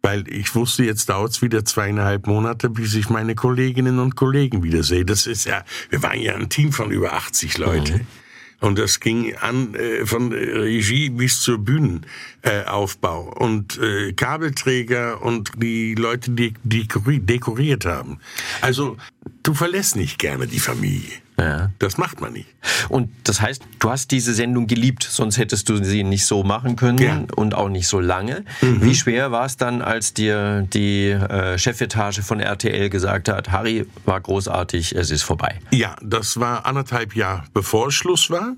[0.00, 4.64] Weil ich wusste, jetzt dauert es wieder zweieinhalb Monate, bis ich meine Kolleginnen und Kollegen
[4.64, 5.04] wiedersehe.
[5.04, 7.98] Das ist ja, wir waren ja ein Team von über 80 Leute.
[7.98, 8.06] Mhm.
[8.62, 15.50] Und das ging an äh, von Regie bis zur Bühnenaufbau äh, und äh, Kabelträger und
[15.56, 18.20] die Leute, die, die dekoriert haben.
[18.60, 18.96] Also
[19.42, 21.21] du verlässt nicht gerne die Familie.
[21.38, 21.70] Ja.
[21.78, 22.48] Das macht man nicht.
[22.88, 26.76] Und das heißt, du hast diese Sendung geliebt, sonst hättest du sie nicht so machen
[26.76, 27.24] können ja.
[27.36, 28.44] und auch nicht so lange.
[28.60, 28.82] Mhm.
[28.82, 33.86] Wie schwer war es dann, als dir die äh, Chefetage von RTL gesagt hat, Harry
[34.04, 35.58] war großartig, es ist vorbei?
[35.70, 38.54] Ja, das war anderthalb Jahre bevor Schluss war.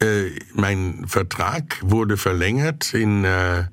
[0.00, 3.64] Äh, mein Vertrag wurde verlängert in äh,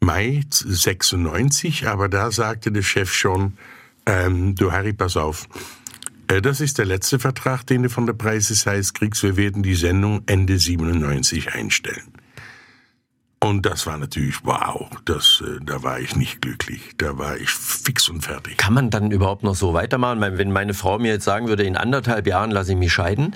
[0.00, 3.58] Mai 96, aber da sagte der Chef schon,
[4.06, 5.46] ähm, du Harry, pass auf,
[6.38, 9.22] das ist der letzte Vertrag, den du von der Preises heißt kriegst.
[9.22, 12.12] Wir werden die Sendung Ende 97 einstellen.
[13.42, 17.48] Und das war natürlich wow, das, äh, da war ich nicht glücklich, da war ich
[17.48, 18.58] fix und fertig.
[18.58, 20.20] Kann man dann überhaupt noch so weitermachen?
[20.20, 23.34] Wenn meine Frau mir jetzt sagen würde, in anderthalb Jahren lasse ich mich scheiden,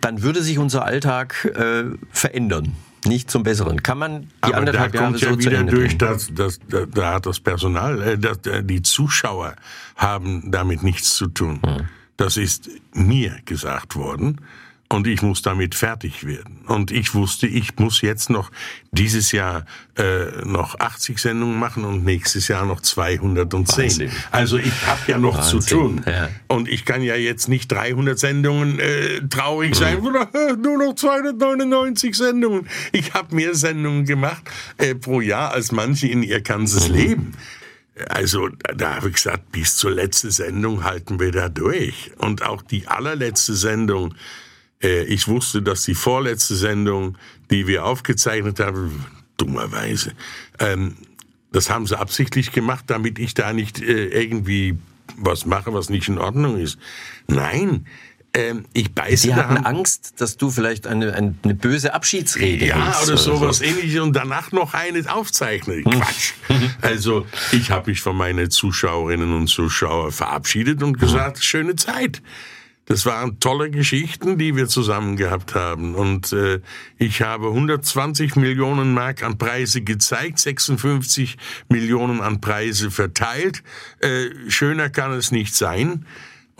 [0.00, 2.76] dann würde sich unser Alltag äh, verändern.
[3.06, 3.82] Nicht zum Besseren.
[3.82, 6.60] Kann man die Aber anderthalb Jahre kommt ja so wieder zu Ende durch, dass, dass,
[6.68, 9.56] da, da hat das Personal, äh, das, die Zuschauer
[9.96, 11.60] haben damit nichts zu tun.
[11.66, 11.88] Hm.
[12.20, 14.42] Das ist mir gesagt worden
[14.90, 16.66] und ich muss damit fertig werden.
[16.66, 18.50] Und ich wusste, ich muss jetzt noch
[18.92, 19.64] dieses Jahr
[19.96, 23.84] äh, noch 80 Sendungen machen und nächstes Jahr noch 210.
[23.84, 24.10] Wahnsinn.
[24.30, 25.60] Also ich habe ja noch Wahnsinn.
[25.62, 26.02] zu tun.
[26.06, 26.28] Ja.
[26.46, 30.60] Und ich kann ja jetzt nicht 300 Sendungen äh, traurig sein, mhm.
[30.60, 32.68] nur noch 299 Sendungen.
[32.92, 34.42] Ich habe mehr Sendungen gemacht
[34.76, 36.94] äh, pro Jahr als manche in ihr ganzes mhm.
[36.94, 37.32] Leben.
[38.08, 42.12] Also da habe ich gesagt, bis zur letzten Sendung halten wir da durch.
[42.18, 44.14] Und auch die allerletzte Sendung,
[44.82, 47.16] äh, ich wusste, dass die vorletzte Sendung,
[47.50, 49.04] die wir aufgezeichnet haben,
[49.36, 50.12] dummerweise,
[50.58, 50.96] ähm,
[51.52, 54.78] das haben sie absichtlich gemacht, damit ich da nicht äh, irgendwie
[55.16, 56.78] was mache, was nicht in Ordnung ist.
[57.26, 57.86] Nein,
[58.32, 62.76] ähm, ich beiße Sie hatten Angst, dass du vielleicht eine, eine, eine böse Abschiedsrede Ja,
[63.02, 63.64] oder, oder sowas so.
[63.64, 65.84] ähnliches und danach noch eine aufzeichnen.
[65.84, 66.00] Hm.
[66.00, 66.32] Quatsch.
[66.80, 71.42] also ich habe mich von meinen Zuschauerinnen und Zuschauern verabschiedet und gesagt, hm.
[71.42, 72.22] schöne Zeit.
[72.86, 75.94] Das waren tolle Geschichten, die wir zusammen gehabt haben.
[75.94, 76.60] Und äh,
[76.98, 81.36] ich habe 120 Millionen Mark an Preise gezeigt, 56
[81.68, 83.62] Millionen an Preise verteilt.
[84.00, 86.04] Äh, schöner kann es nicht sein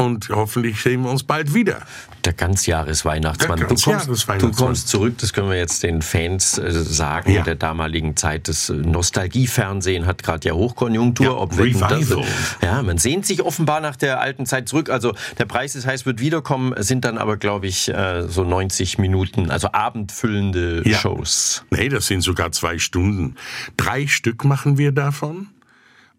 [0.01, 1.83] und hoffentlich sehen wir uns bald wieder.
[2.25, 3.59] Der Ganzjahresweihnachtsmann.
[3.59, 4.39] Der Ganzjahresweihnachtsmann.
[4.39, 7.43] Du, kommst, du kommst zurück, das können wir jetzt den Fans äh, sagen, ja.
[7.43, 8.49] der damaligen Zeit.
[8.49, 11.27] Das Nostalgiefernsehen hat gerade ja Hochkonjunktur.
[11.27, 12.25] Ja, ob Revival.
[12.63, 14.89] ja, man sehnt sich offenbar nach der alten Zeit zurück.
[14.89, 18.99] Also der Preis ist heiß, wird wiederkommen, sind dann aber, glaube ich, äh, so 90
[18.99, 20.99] Minuten, also abendfüllende ja.
[20.99, 21.65] Shows.
[21.71, 23.37] Nee, das sind sogar zwei Stunden.
[23.77, 25.49] Drei Stück machen wir davon.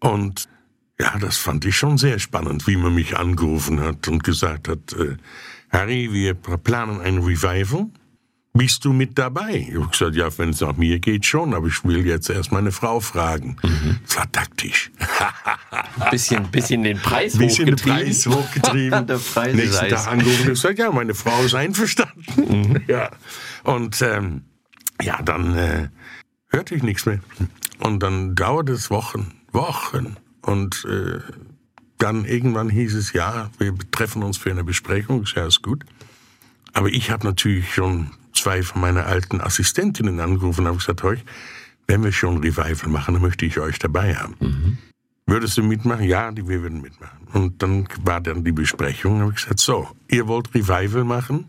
[0.00, 0.48] Und
[1.02, 4.92] ja, das fand ich schon sehr spannend, wie man mich angerufen hat und gesagt hat,
[4.92, 5.16] äh,
[5.68, 7.86] Harry, wir planen ein Revival.
[8.52, 9.66] Bist du mit dabei?
[9.68, 12.52] Ich habe gesagt, ja, wenn es nach mir geht, schon, aber ich will jetzt erst
[12.52, 13.56] meine Frau fragen.
[13.64, 13.98] Mhm.
[14.06, 14.92] Das war taktisch.
[16.10, 17.98] bisschen, bisschen den Preis bisschen hochgetrieben.
[17.98, 19.06] Den Preis hochgetrieben.
[19.08, 22.24] Der Preis Nächsten Tag angerufen und gesagt, ja, meine Frau ist einverstanden.
[22.36, 22.80] Mhm.
[22.86, 23.10] Ja.
[23.64, 24.42] Und ähm,
[25.00, 25.88] ja, dann äh,
[26.48, 27.20] hörte ich nichts mehr.
[27.80, 30.16] Und dann dauerte es Wochen, Wochen.
[30.42, 31.20] Und äh,
[31.98, 35.84] dann irgendwann hieß es, ja, wir treffen uns für eine Besprechung, ist ja alles gut.
[36.72, 41.24] Aber ich habe natürlich schon zwei von meiner alten Assistentinnen angerufen und habe gesagt, euch,
[41.86, 44.34] wenn wir schon Revival machen, dann möchte ich euch dabei haben.
[44.40, 44.78] Mhm.
[45.26, 46.04] Würdest du mitmachen?
[46.04, 47.28] Ja, die, wir würden mitmachen.
[47.32, 51.46] Und dann war dann die Besprechung, habe ich gesagt, so, ihr wollt Revival machen?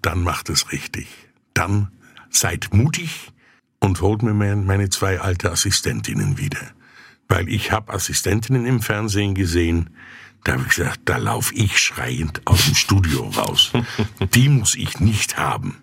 [0.00, 1.06] Dann macht es richtig.
[1.52, 1.88] Dann
[2.30, 3.32] seid mutig
[3.80, 6.60] und holt mir meine zwei alte Assistentinnen wieder.
[7.28, 9.90] Weil ich habe Assistentinnen im Fernsehen gesehen,
[10.44, 13.72] da habe ich gesagt, da laufe ich schreiend aus dem Studio raus.
[14.34, 15.78] Die muss ich nicht haben.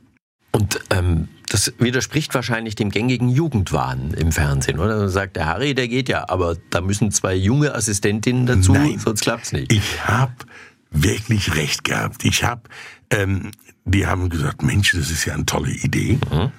[0.52, 4.98] Und ähm, das widerspricht wahrscheinlich dem gängigen Jugendwahn im Fernsehen, oder?
[4.98, 9.00] Man sagt, der Harry, der geht ja, aber da müssen zwei junge Assistentinnen dazu, Nein,
[9.00, 9.72] sonst klappt's nicht.
[9.72, 10.34] Ich habe
[10.92, 12.24] wirklich recht gehabt.
[12.24, 12.62] Ich habe,
[13.10, 13.52] ähm,
[13.84, 16.20] die haben gesagt, Mensch, das ist ja eine tolle Idee.
[16.32, 16.52] Mhm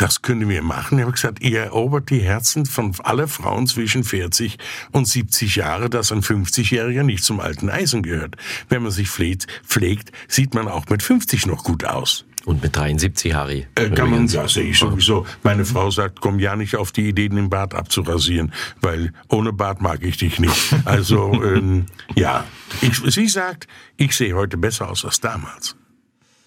[0.00, 0.98] das können wir machen.
[0.98, 4.56] Ich habe gesagt, ihr erobert die Herzen von aller Frauen zwischen 40
[4.92, 8.36] und 70 Jahre, dass ein 50-Jähriger nicht zum alten Eisen gehört.
[8.70, 12.24] Wenn man sich pflegt, pflegt, sieht man auch mit 50 noch gut aus.
[12.46, 13.66] Und mit 73, Harry.
[13.74, 15.26] Äh, kann man, ja, sehe ich sowieso.
[15.42, 19.82] Meine Frau sagt, komm ja nicht auf die Idee, den Bart abzurasieren, weil ohne Bart
[19.82, 20.74] mag ich dich nicht.
[20.86, 21.84] Also, ähm,
[22.14, 22.46] ja.
[22.80, 25.76] Ich, sie sagt, ich sehe heute besser aus als damals.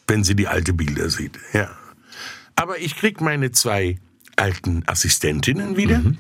[0.08, 1.70] Wenn sie die alte Bilder sieht, ja.
[2.56, 3.98] Aber ich krieg meine zwei
[4.36, 6.00] alten Assistentinnen wieder.
[6.00, 6.18] Mhm.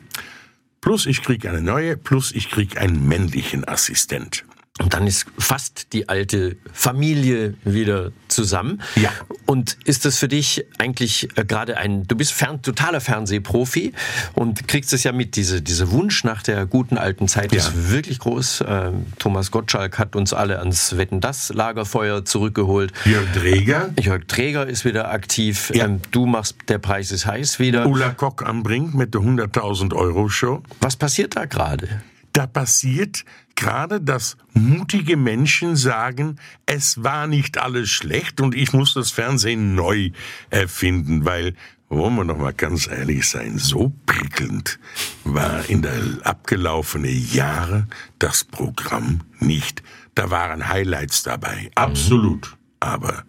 [0.81, 4.43] Plus ich krieg eine neue, plus ich krieg einen männlichen Assistent.
[4.81, 8.81] Und dann ist fast die alte Familie wieder zusammen.
[8.95, 9.11] Ja.
[9.45, 13.93] Und ist das für dich eigentlich äh, gerade ein, du bist fern, totaler Fernsehprofi
[14.33, 17.59] und kriegst es ja mit, diese, dieser Wunsch nach der guten alten Zeit ja.
[17.59, 18.63] ist wirklich groß.
[18.67, 22.93] Ähm, Thomas Gottschalk hat uns alle ans Wetten das Lagerfeuer zurückgeholt.
[23.05, 23.91] Jörg Träger.
[24.01, 25.71] Jörg Träger ist wieder aktiv.
[25.75, 25.85] Ja.
[25.85, 27.85] Ähm, du machst Der Preis ist heiß wieder.
[27.85, 30.63] Ulla Kock am Brink mit der 100.000 Euro Show.
[30.81, 32.01] Was passiert da gerade?
[32.33, 38.95] Da passiert gerade, dass mutige Menschen sagen, es war nicht alles schlecht und ich muss
[38.95, 40.09] das Fernsehen neu
[40.49, 41.55] erfinden, weil
[41.89, 44.79] wollen wir noch mal ganz ehrlich sein, so prickelnd
[45.23, 49.83] war in der abgelaufenen Jahre das Programm nicht.
[50.15, 52.55] Da waren Highlights dabei, absolut.
[52.79, 53.23] Aber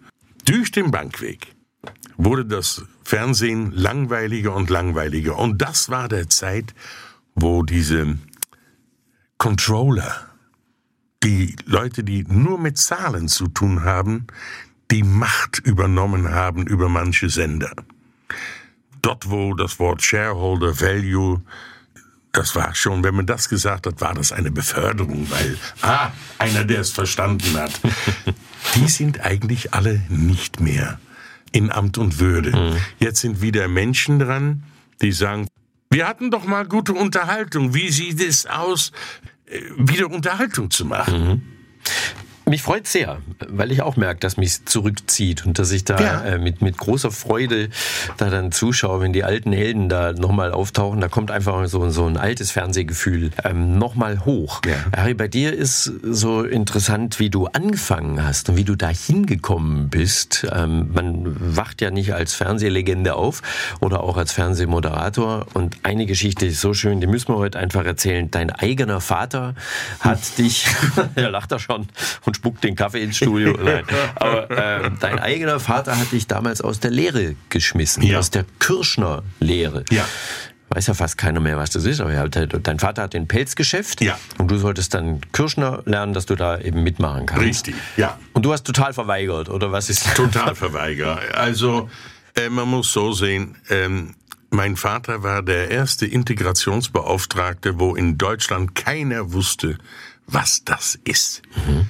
[0.45, 1.55] durch den Bankweg
[2.17, 5.37] wurde das Fernsehen langweiliger und langweiliger.
[5.37, 6.73] Und das war der Zeit,
[7.35, 8.17] wo diese
[9.37, 10.29] Controller,
[11.23, 14.27] die Leute, die nur mit Zahlen zu tun haben,
[14.91, 17.73] die Macht übernommen haben über manche Sender.
[19.01, 21.41] Dort, wo das Wort Shareholder Value,
[22.31, 26.63] das war schon, wenn man das gesagt hat, war das eine Beförderung, weil, ah, einer,
[26.63, 27.79] der es verstanden hat.
[28.75, 30.99] Die sind eigentlich alle nicht mehr
[31.51, 32.51] in Amt und Würde.
[32.51, 32.77] Mhm.
[32.99, 34.63] Jetzt sind wieder Menschen dran,
[35.01, 35.47] die sagen,
[35.95, 37.73] wir hatten doch mal gute Unterhaltung.
[37.73, 38.91] Wie sieht es aus,
[39.45, 41.27] äh, wieder Unterhaltung zu machen?
[41.27, 41.41] Mhm.
[42.47, 46.21] Mich freut sehr, weil ich auch merke, dass mich zurückzieht und dass ich da ja.
[46.25, 47.69] äh, mit, mit großer Freude
[48.17, 51.01] da dann zuschaue, wenn die alten Helden da nochmal auftauchen.
[51.01, 54.61] Da kommt einfach so, so ein altes Fernsehgefühl ähm, nochmal hoch.
[54.63, 54.75] Ja.
[54.95, 59.89] Harry, bei dir ist so interessant, wie du angefangen hast und wie du da hingekommen
[59.89, 60.45] bist.
[60.51, 63.41] Ähm, man wacht ja nicht als Fernsehlegende auf
[63.79, 65.47] oder auch als Fernsehmoderator.
[65.55, 68.29] Und eine Geschichte ist so schön, die müssen wir heute einfach erzählen.
[68.29, 69.55] Dein eigener Vater
[69.99, 70.67] hat dich,
[71.15, 71.87] er lacht da schon,
[72.25, 73.57] und und spuckt den Kaffee ins Studio.
[73.63, 73.83] Nein.
[74.15, 78.19] Aber äh, dein eigener Vater hat dich damals aus der Lehre geschmissen, ja.
[78.19, 79.85] aus der Kirschner-Lehre.
[79.91, 80.05] Ja
[80.69, 84.17] weiß ja fast keiner mehr, was das ist, aber dein Vater hat ein Pelzgeschäft ja.
[84.39, 87.45] und du solltest dann Kirschner lernen, dass du da eben mitmachen kannst.
[87.45, 88.19] Richtig, ja.
[88.33, 90.03] Und du hast total verweigert, oder was ist?
[90.15, 91.33] Total verweigert.
[91.35, 91.87] Also,
[92.35, 94.15] äh, man muss so sehen, ähm,
[94.49, 99.77] mein Vater war der erste Integrationsbeauftragte, wo in Deutschland keiner wusste,
[100.27, 101.41] was das ist.
[101.67, 101.87] Mhm.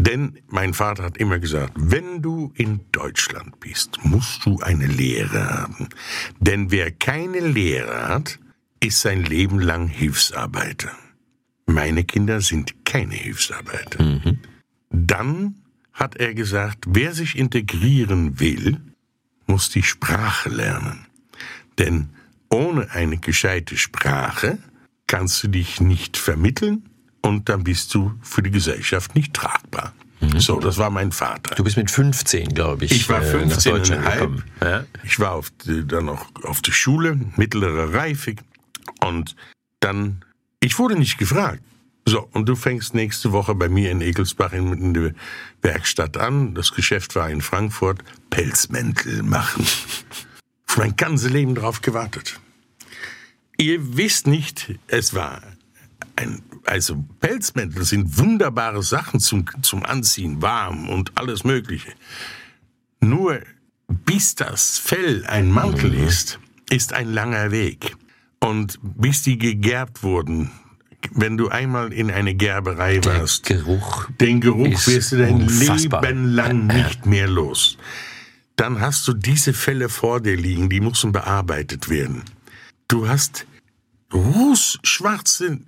[0.00, 5.50] Denn mein Vater hat immer gesagt, wenn du in Deutschland bist, musst du eine Lehre
[5.50, 5.90] haben.
[6.38, 8.38] Denn wer keine Lehre hat,
[8.82, 10.90] ist sein Leben lang Hilfsarbeiter.
[11.66, 14.02] Meine Kinder sind keine Hilfsarbeiter.
[14.02, 14.38] Mhm.
[14.88, 15.56] Dann
[15.92, 18.80] hat er gesagt, wer sich integrieren will,
[19.46, 21.06] muss die Sprache lernen.
[21.78, 22.08] Denn
[22.48, 24.58] ohne eine gescheite Sprache
[25.06, 26.89] kannst du dich nicht vermitteln
[27.22, 29.92] und dann bist du für die Gesellschaft nicht tragbar.
[30.20, 30.40] Mhm.
[30.40, 31.54] So, das war mein Vater.
[31.54, 32.92] Du bist mit 15, glaube ich.
[32.92, 34.28] Ich war 15 äh,
[34.62, 34.84] ja?
[35.02, 38.36] Ich war auf die, dann noch auf der Schule, mittlere Reife.
[39.00, 39.34] Und
[39.80, 40.24] dann,
[40.60, 41.62] ich wurde nicht gefragt.
[42.06, 45.14] So, und du fängst nächste Woche bei mir in Egelsbach in, in der
[45.62, 46.54] Werkstatt an.
[46.54, 48.02] Das Geschäft war in Frankfurt.
[48.30, 49.66] Pelzmäntel machen.
[50.68, 52.40] Ich mein ganzes Leben drauf gewartet.
[53.56, 55.42] Ihr wisst nicht, es war
[56.16, 61.92] ein, also Pelzmäntel sind wunderbare Sachen zum, zum Anziehen, warm und alles Mögliche.
[63.00, 63.40] Nur
[63.88, 66.38] bis das Fell ein Mantel ist,
[66.70, 67.96] ist ein langer Weg.
[68.40, 70.50] Und bis die gegerbt wurden,
[71.12, 74.08] wenn du einmal in eine Gerberei warst, Geruch.
[74.20, 76.02] den Geruch wirst du dein unfassbar.
[76.02, 77.78] Leben lang nicht mehr los.
[78.56, 82.22] Dann hast du diese Fälle vor dir liegen, die müssen bearbeitet werden.
[82.88, 83.46] Du hast
[84.12, 85.60] rußschwarze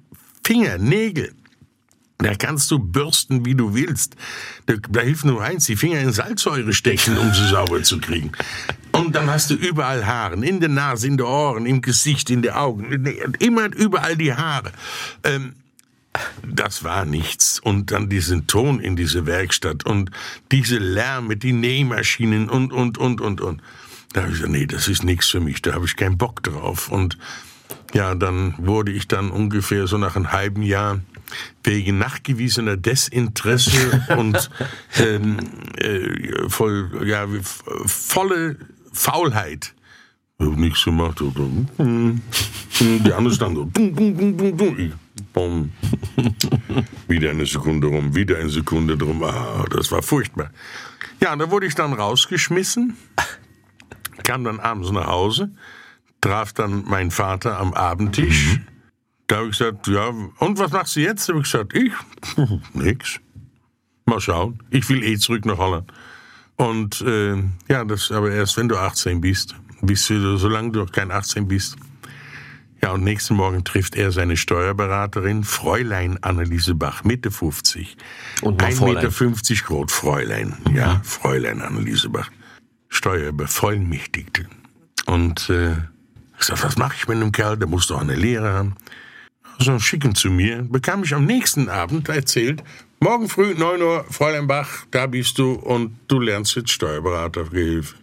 [0.44, 1.32] Finger, Nägel.
[2.18, 4.14] Da kannst du bürsten, wie du willst.
[4.66, 8.32] Da, da hilft nur eins, die Finger in Salzsäure stecken, um sie sauber zu kriegen.
[8.92, 12.42] Und dann hast du überall Haare, in der Nase, in den Ohren, im Gesicht, in
[12.42, 12.92] den Augen,
[13.40, 14.70] immer überall die Haare.
[15.24, 15.54] Ähm,
[16.46, 17.58] das war nichts.
[17.58, 20.10] Und dann diesen Ton in diese Werkstatt und
[20.52, 23.62] diese Lärm mit den Nähmaschinen und, und, und, und, und.
[24.12, 26.42] Da habe ich gesagt, nee, das ist nichts für mich, da habe ich keinen Bock
[26.42, 26.90] drauf.
[26.90, 27.16] Und
[27.94, 31.00] ja, dann wurde ich dann ungefähr so nach einem halben Jahr
[31.64, 34.50] wegen nachgewiesener Desinteresse und
[34.98, 35.38] ähm,
[35.76, 37.26] äh, voll, ja,
[37.86, 38.56] volle
[38.92, 39.74] Faulheit
[40.46, 41.20] hab nichts gemacht.
[41.20, 42.20] Hm,
[42.80, 43.70] die andere stand so.
[44.76, 44.92] Ich.
[47.08, 49.22] Wieder eine Sekunde rum, wieder eine Sekunde drum.
[49.22, 50.50] Ah, das war furchtbar.
[51.20, 52.96] Ja, da wurde ich dann rausgeschmissen,
[54.24, 55.50] kam dann abends nach Hause,
[56.22, 58.60] traf dann meinen Vater am Abendtisch.
[59.26, 60.08] Da habe ich gesagt, ja,
[60.38, 61.28] und was machst du jetzt?
[61.28, 61.92] Da habe ich gesagt, ich?
[62.72, 63.20] Nix.
[64.06, 64.58] Mal schauen.
[64.70, 65.92] Ich will eh zurück nach Holland.
[66.56, 67.36] Und äh,
[67.68, 69.54] ja, das aber erst, wenn du 18 bist.
[69.80, 71.76] Bist du, solange du noch kein 18 bist.
[72.82, 77.96] Ja, und nächsten Morgen trifft er seine Steuerberaterin, Fräulein Anneliese Bach, Mitte 50.
[78.42, 78.94] Und noch 1,50 Fräulein.
[78.94, 80.56] Meter 50 groß, Fräulein.
[80.74, 82.28] Ja, Fräulein Anneliese Bach.
[82.88, 84.46] Steuerbevollmächtigte.
[85.06, 85.76] Und äh,
[86.42, 87.56] ich sag, was mache ich mit dem Kerl?
[87.56, 88.74] Der muss doch eine Lehre haben.
[89.58, 90.62] So, schicken zu mir.
[90.62, 92.64] Bekam ich am nächsten Abend erzählt,
[93.00, 97.94] morgen früh 9 Uhr, Fräulein Bach, da bist du und du lernst jetzt Steuerberatergehilfe.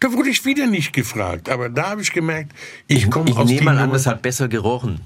[0.00, 2.52] Da wurde ich wieder nicht gefragt, aber da habe ich gemerkt,
[2.86, 5.00] ich komme Ich aus nehme die mal an, das hat besser gerochen.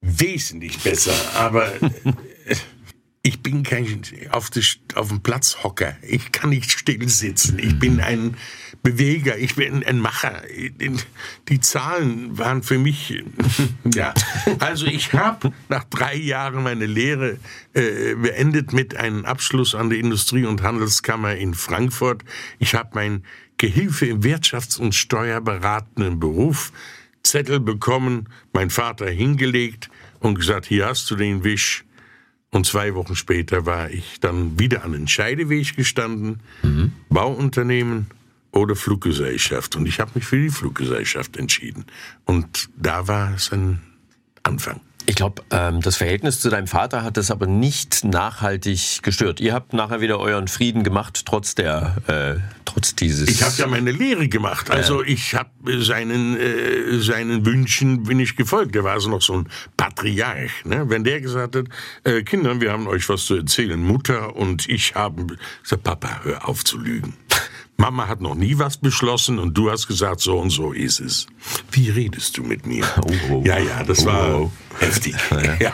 [0.00, 1.72] wesentlich besser, aber
[3.22, 4.62] ich bin kein auf, die,
[4.94, 5.96] auf dem Platzhocker.
[6.02, 7.58] Ich kann nicht still sitzen.
[7.58, 8.36] Ich bin ein
[8.84, 9.38] Beweger.
[9.38, 10.42] Ich bin ein Macher.
[11.48, 13.24] Die Zahlen waren für mich,
[13.94, 14.12] ja.
[14.58, 17.38] Also ich habe nach drei Jahren meine Lehre
[17.72, 22.24] äh, beendet mit einem Abschluss an der Industrie- und Handelskammer in Frankfurt.
[22.58, 23.24] Ich habe mein
[23.56, 26.70] Gehilfe im Wirtschafts- und Steuerberatenden Beruf
[27.22, 29.88] Zettel bekommen, mein Vater hingelegt
[30.20, 31.86] und gesagt, hier hast du den Wisch.
[32.50, 36.40] Und zwei Wochen später war ich dann wieder an den Scheideweg gestanden,
[37.08, 38.08] Bauunternehmen
[38.54, 39.76] oder Fluggesellschaft.
[39.76, 41.84] Und ich habe mich für die Fluggesellschaft entschieden.
[42.24, 43.80] Und da war es ein
[44.42, 44.80] Anfang.
[45.06, 49.38] Ich glaube, ähm, das Verhältnis zu deinem Vater hat das aber nicht nachhaltig gestört.
[49.38, 53.28] Ihr habt nachher wieder euren Frieden gemacht, trotz der, äh, trotz dieses.
[53.28, 54.70] Ich habe ja meine Lehre gemacht.
[54.70, 55.50] Also ich habe
[55.82, 58.74] seinen, äh, seinen Wünschen bin ich gefolgt.
[58.74, 60.64] Der war also noch so ein Patriarch.
[60.64, 60.88] Ne?
[60.88, 61.66] Wenn der gesagt hat,
[62.04, 63.78] äh, Kinder, wir haben euch was zu erzählen.
[63.78, 67.12] Mutter und ich haben gesagt, Papa, hör auf zu lügen.
[67.76, 71.26] Mama hat noch nie was beschlossen und du hast gesagt, so und so ist es.
[71.72, 72.84] Wie redest du mit mir?
[73.30, 73.42] oh.
[73.44, 74.50] Ja, ja, das war Oh.
[74.80, 75.14] Heftig.
[75.60, 75.72] Ja.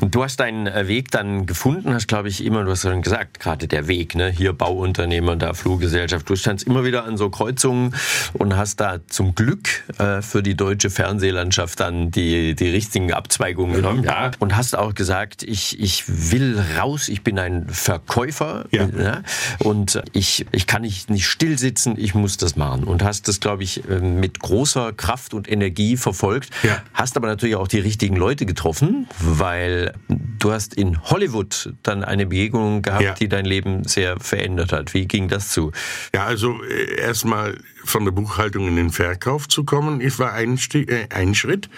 [0.00, 3.40] Du hast deinen äh, Weg dann gefunden, hast, glaube ich, immer, du hast dann gesagt,
[3.40, 4.28] gerade der Weg, ne?
[4.28, 6.28] hier Bauunternehmer, da Fluggesellschaft.
[6.28, 7.94] Du standst immer wieder an so Kreuzungen
[8.34, 9.68] und hast da zum Glück
[9.98, 14.04] äh, für die deutsche Fernsehlandschaft dann die, die richtigen Abzweigungen genommen.
[14.04, 14.30] Ja.
[14.38, 18.86] Und hast auch gesagt, ich, ich will raus, ich bin ein Verkäufer Ja.
[18.86, 19.22] ne?
[19.58, 22.84] und ich, ich kann nicht, nicht still sitzen, ich muss das machen.
[22.84, 26.50] Und hast das, glaube ich, äh, mit großer Kraft und Energie verfolgt.
[26.62, 26.82] Ja.
[26.94, 32.26] Hast aber natürlich auch die richtigen Leute getroffen, weil du hast in Hollywood dann eine
[32.26, 33.14] Begegnung gehabt, Ja.
[33.14, 34.94] die dein Leben sehr verändert hat.
[34.94, 35.72] Wie ging das zu?
[36.14, 40.56] Ja, also äh, erstmal von der Buchhaltung in den Verkauf zu kommen, ist war ein,
[40.74, 41.68] äh, ein Schritt.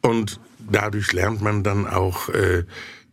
[0.00, 2.64] Und dadurch lernt man dann auch äh,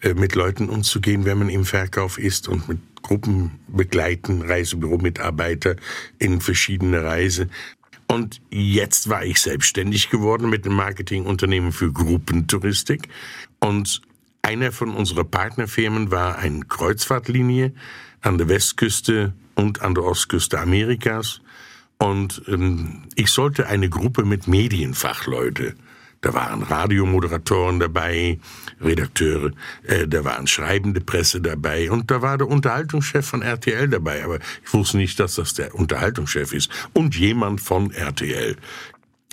[0.02, 5.76] äh, mit Leuten umzugehen, wenn man im Verkauf ist und mit Gruppen begleiten, Reisebüro-Mitarbeiter
[6.19, 7.50] in verschiedene Reise.
[8.07, 13.09] Und jetzt war ich selbstständig geworden mit dem Marketingunternehmen für Gruppentouristik.
[13.59, 14.01] Und
[14.41, 17.73] einer von unseren Partnerfirmen war eine Kreuzfahrtlinie
[18.21, 21.41] an der Westküste und an der Ostküste Amerikas.
[21.97, 25.75] Und ähm, ich sollte eine Gruppe mit Medienfachleute.
[26.21, 28.39] Da waren Radiomoderatoren dabei,
[28.82, 29.51] Redakteure,
[29.84, 34.23] äh, da waren schreibende Presse dabei und da war der Unterhaltungschef von RTL dabei.
[34.23, 36.71] Aber ich wusste nicht, dass das der Unterhaltungschef ist.
[36.93, 38.56] Und jemand von RTL.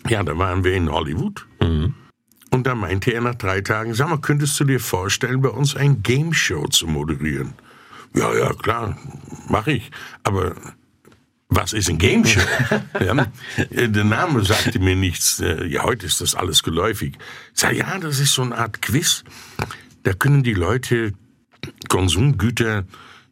[0.08, 1.46] Ja, da waren wir in Hollywood.
[2.54, 5.74] Und da meinte er nach drei Tagen, sag mal, könntest du dir vorstellen, bei uns
[5.74, 7.54] ein Game Show zu moderieren?
[8.14, 8.96] Ja, ja, klar,
[9.48, 9.90] mache ich.
[10.22, 10.54] Aber
[11.48, 12.40] was ist ein Game Show?
[13.00, 13.26] ja,
[13.70, 15.40] der Name sagte mir nichts.
[15.40, 17.16] Äh, ja, heute ist das alles geläufig.
[17.54, 19.24] Ich sage, ja, das ist so eine Art Quiz.
[20.02, 21.12] Da können die Leute
[21.88, 22.84] Konsumgüter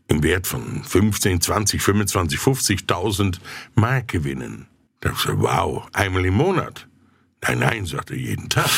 [0.09, 3.39] im Wert von 15, 20, 25, 50.000
[3.75, 4.67] Mark gewinnen.
[5.01, 6.87] Da ich so, wow, einmal im Monat.
[7.43, 8.71] Nein, nein, sagte er, jeden Tag.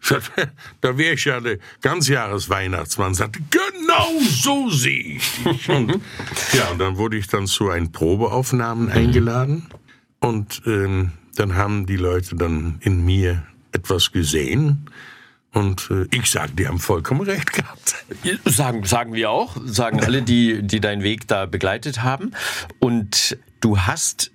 [0.80, 3.14] Da wäre ich ja der Ganzjahresweihnachtsmann.
[3.14, 5.68] Sagte, genau so sehe ich dich.
[5.68, 5.90] Und,
[6.52, 8.92] ja, und dann wurde ich dann zu einen Probeaufnahmen mhm.
[8.92, 9.66] eingeladen.
[10.20, 13.42] Und ähm, dann haben die Leute dann in mir
[13.72, 14.86] etwas gesehen.
[15.52, 17.96] Und äh, ich sage, die haben vollkommen recht gehabt.
[18.44, 22.32] Sagen, sagen wir auch, sagen alle, die, die deinen Weg da begleitet haben.
[22.78, 24.30] Und du hast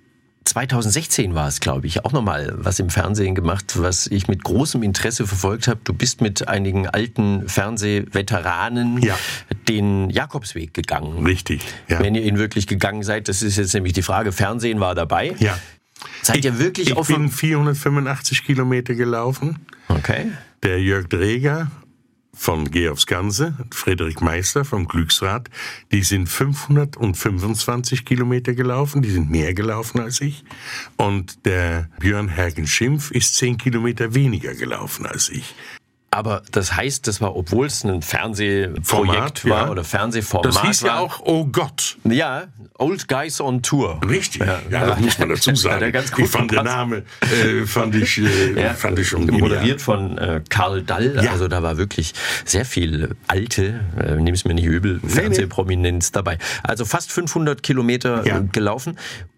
[0.46, 4.82] 2016 war es, glaube ich, auch nochmal was im Fernsehen gemacht, was ich mit großem
[4.82, 5.80] Interesse verfolgt habe.
[5.82, 9.18] Du bist mit einigen alten Fernsehveteranen ja.
[9.68, 11.26] den Jakobsweg gegangen.
[11.26, 11.62] Richtig.
[11.88, 12.00] Ja.
[12.00, 14.32] Wenn ihr ihn wirklich gegangen seid, das ist jetzt nämlich die Frage.
[14.32, 15.34] Fernsehen war dabei.
[15.38, 15.58] Ja.
[16.22, 19.66] Seid ihr wirklich ich, auf Ich bin 485 Kilometer gelaufen.
[19.88, 20.26] Okay.
[20.62, 21.70] Der Jörg Dreger
[22.36, 25.48] von Geh aufs Ganze, Friedrich Meister vom Glücksrad,
[25.90, 30.44] die sind 525 Kilometer gelaufen, die sind mehr gelaufen als ich.
[30.96, 35.54] Und der Björn Hergen Schimpf ist 10 Kilometer weniger gelaufen als ich.
[36.16, 39.70] Aber das heißt, das war, obwohl es ein Fernsehprojekt Format, war ja.
[39.70, 40.46] oder Fernsehformat.
[40.46, 41.98] Das hieß war, ja auch Oh Gott.
[42.04, 42.44] Ja,
[42.78, 44.00] Old Guys on Tour.
[44.08, 45.94] Richtig, ja, ja das muss man dazu sagen.
[46.16, 50.40] ich fand der Name, äh, fand ich, äh, ja, fand ich schon Moderiert von äh,
[50.48, 51.32] Karl Dall, ja.
[51.32, 52.14] also da war wirklich
[52.46, 56.14] sehr viel alte, äh, nimm es mir nicht übel, nee, Fernsehprominenz nee.
[56.14, 56.38] dabei.
[56.62, 58.38] Also fast 500 Kilometer ja.
[58.40, 58.96] gelaufen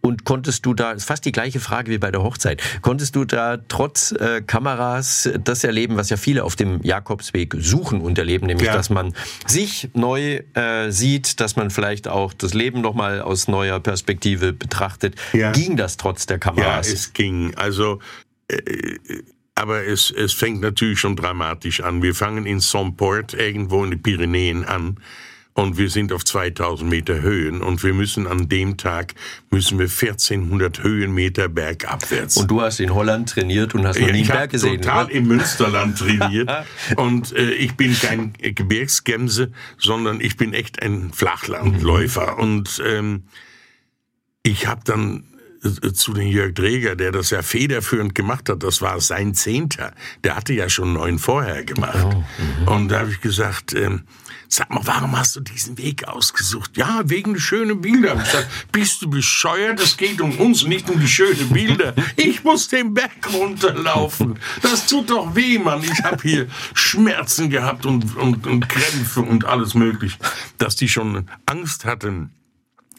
[0.08, 3.26] und konntest du da, ist fast die gleiche Frage wie bei der Hochzeit, konntest du
[3.26, 8.46] da trotz äh, Kameras das erleben, was ja viele auf dem Jakobsweg suchen und erleben,
[8.46, 8.72] nämlich ja.
[8.72, 9.12] dass man
[9.46, 15.14] sich neu äh, sieht, dass man vielleicht auch das Leben nochmal aus neuer Perspektive betrachtet.
[15.34, 15.52] Ja.
[15.52, 16.88] Ging das trotz der Kameras?
[16.88, 17.54] Ja, es ging.
[17.56, 17.98] Also
[18.48, 18.96] äh,
[19.54, 22.00] aber es, es fängt natürlich schon dramatisch an.
[22.00, 24.98] Wir fangen in Somport irgendwo in den Pyrenäen an
[25.58, 29.14] und wir sind auf 2000 Meter Höhen und wir müssen an dem Tag
[29.50, 32.36] müssen wir 1400 Höhenmeter bergabwärts.
[32.36, 34.74] Und du hast in Holland trainiert und hast noch nie einen Berg gesehen.
[34.74, 35.14] Ich total oder?
[35.14, 36.48] im Münsterland trainiert
[36.96, 43.24] und äh, ich bin kein Gebirgsgemse, sondern ich bin echt ein Flachlandläufer und ähm,
[44.44, 45.24] ich habe dann
[45.92, 49.92] zu den Jörg Dreger, der das ja federführend gemacht hat, das war sein Zehnter.
[50.24, 52.04] Der hatte ja schon neun vorher gemacht.
[52.04, 52.24] Oh,
[52.62, 52.68] mhm.
[52.68, 54.04] und da habe ich gesagt, ähm,
[54.50, 56.78] Sag mal, warum hast du diesen Weg ausgesucht?
[56.78, 58.18] Ja, wegen schönen Bilder.
[58.22, 59.78] Ich sag, bist du bescheuert?
[59.78, 61.94] Es geht um uns, nicht um die schönen Bilder.
[62.16, 64.38] Ich muss den Berg runterlaufen.
[64.62, 65.82] Das tut doch weh, Mann.
[65.82, 70.16] Ich habe hier Schmerzen gehabt und, und, und Krämpfe und alles mögliche,
[70.56, 72.30] dass die schon Angst hatten,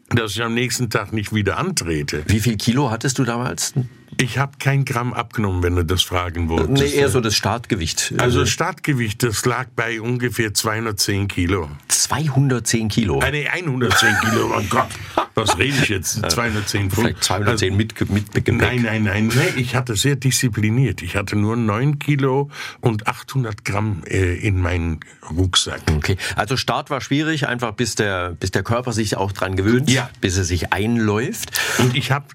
[0.10, 2.24] dass ich am nächsten Tag nicht wieder antrete.
[2.28, 3.74] Wie viel Kilo hattest du damals?
[4.18, 6.70] Ich habe kein Gramm abgenommen, wenn du das fragen wolltest.
[6.70, 8.14] Nee, eher so das Startgewicht.
[8.18, 11.70] Also Startgewicht, das lag bei ungefähr 210 Kilo.
[11.88, 13.20] 210 Kilo?
[13.20, 14.88] Ah, nee, 110 Kilo, oh Gott.
[15.36, 16.30] Was rede ich jetzt?
[16.30, 17.08] 210 Pfund.
[17.08, 18.54] Vielleicht 210 also, mit, mit Gepäck.
[18.54, 19.54] Nein, nein, nein, nein.
[19.56, 21.02] Ich hatte sehr diszipliniert.
[21.02, 22.50] Ich hatte nur 9 Kilo
[22.82, 25.00] und 800 Gramm äh, in meinen
[25.30, 25.82] Rucksack.
[25.96, 29.90] Okay, also Start war schwierig, einfach bis der, bis der Körper sich auch dran gewöhnt,
[29.90, 30.10] ja.
[30.20, 31.60] bis er sich einläuft.
[31.78, 32.26] Und ich habe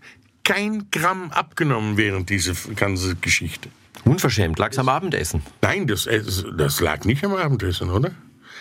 [0.45, 3.69] kein Gramm abgenommen während dieser ganzen Geschichte.
[4.05, 4.59] Unverschämt.
[4.59, 5.43] Lag's am Abendessen?
[5.63, 6.09] Nein, das,
[6.59, 8.11] das lag nicht am Abendessen, oder?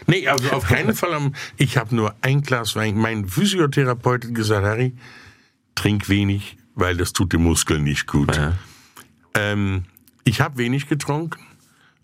[0.07, 1.33] Nee, also auf keinen Fall am.
[1.57, 2.97] Ich habe nur ein Glas Wein.
[2.97, 4.93] Mein Physiotherapeut hat gesagt, Harry,
[5.75, 8.35] trink wenig, weil das tut den Muskeln nicht gut.
[8.35, 8.53] Ja.
[9.35, 9.83] Ähm,
[10.23, 11.41] ich habe wenig getrunken,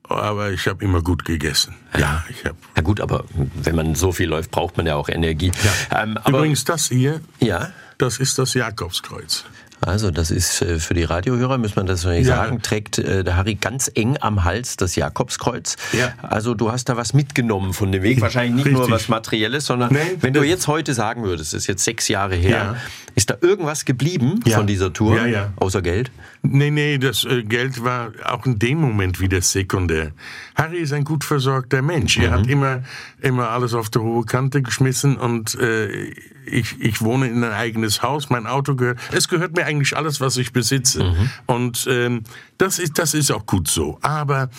[0.04, 1.76] aber ich habe immer gut gegessen.
[1.94, 2.58] Ja, ja ich habe.
[2.76, 3.26] Ja gut, aber
[3.64, 5.52] wenn man so viel läuft, braucht man ja auch Energie.
[5.92, 6.04] Ja.
[6.04, 7.22] Ähm, Übrigens das hier.
[7.40, 7.72] Ja.
[7.98, 9.46] Das ist das Jakobskreuz.
[9.82, 12.36] Also das ist äh, für die Radiohörer, muss man das nicht ja.
[12.36, 15.78] sagen, trägt äh, der Harry ganz eng am Hals das Jakobskreuz.
[15.94, 16.14] Ja.
[16.22, 18.22] Also du hast da was mitgenommen von dem Weg.
[18.22, 18.82] Wahrscheinlich nicht Richtig.
[18.82, 22.08] nur was Materielles, sondern nee, wenn du jetzt heute sagen würdest, das ist jetzt sechs
[22.08, 22.76] Jahre her, ja.
[23.16, 25.18] ist da irgendwas geblieben von dieser Tour,
[25.58, 26.12] außer Geld?
[26.42, 30.14] Nee, nee, das äh, Geld war auch in dem Moment wieder sekundär.
[30.56, 32.18] Harry ist ein gut versorgter Mensch.
[32.18, 32.24] Mhm.
[32.24, 32.84] Er hat immer,
[33.22, 36.14] immer alles auf die hohe Kante geschmissen und äh,
[36.46, 40.22] ich, ich wohne in ein eigenes Haus, mein Auto gehört, es gehört mir eigentlich alles,
[40.22, 41.04] was ich besitze.
[41.04, 41.30] Mhm.
[41.46, 42.24] Und ähm,
[42.58, 44.00] das, ist, das ist auch gut so.
[44.02, 44.50] Aber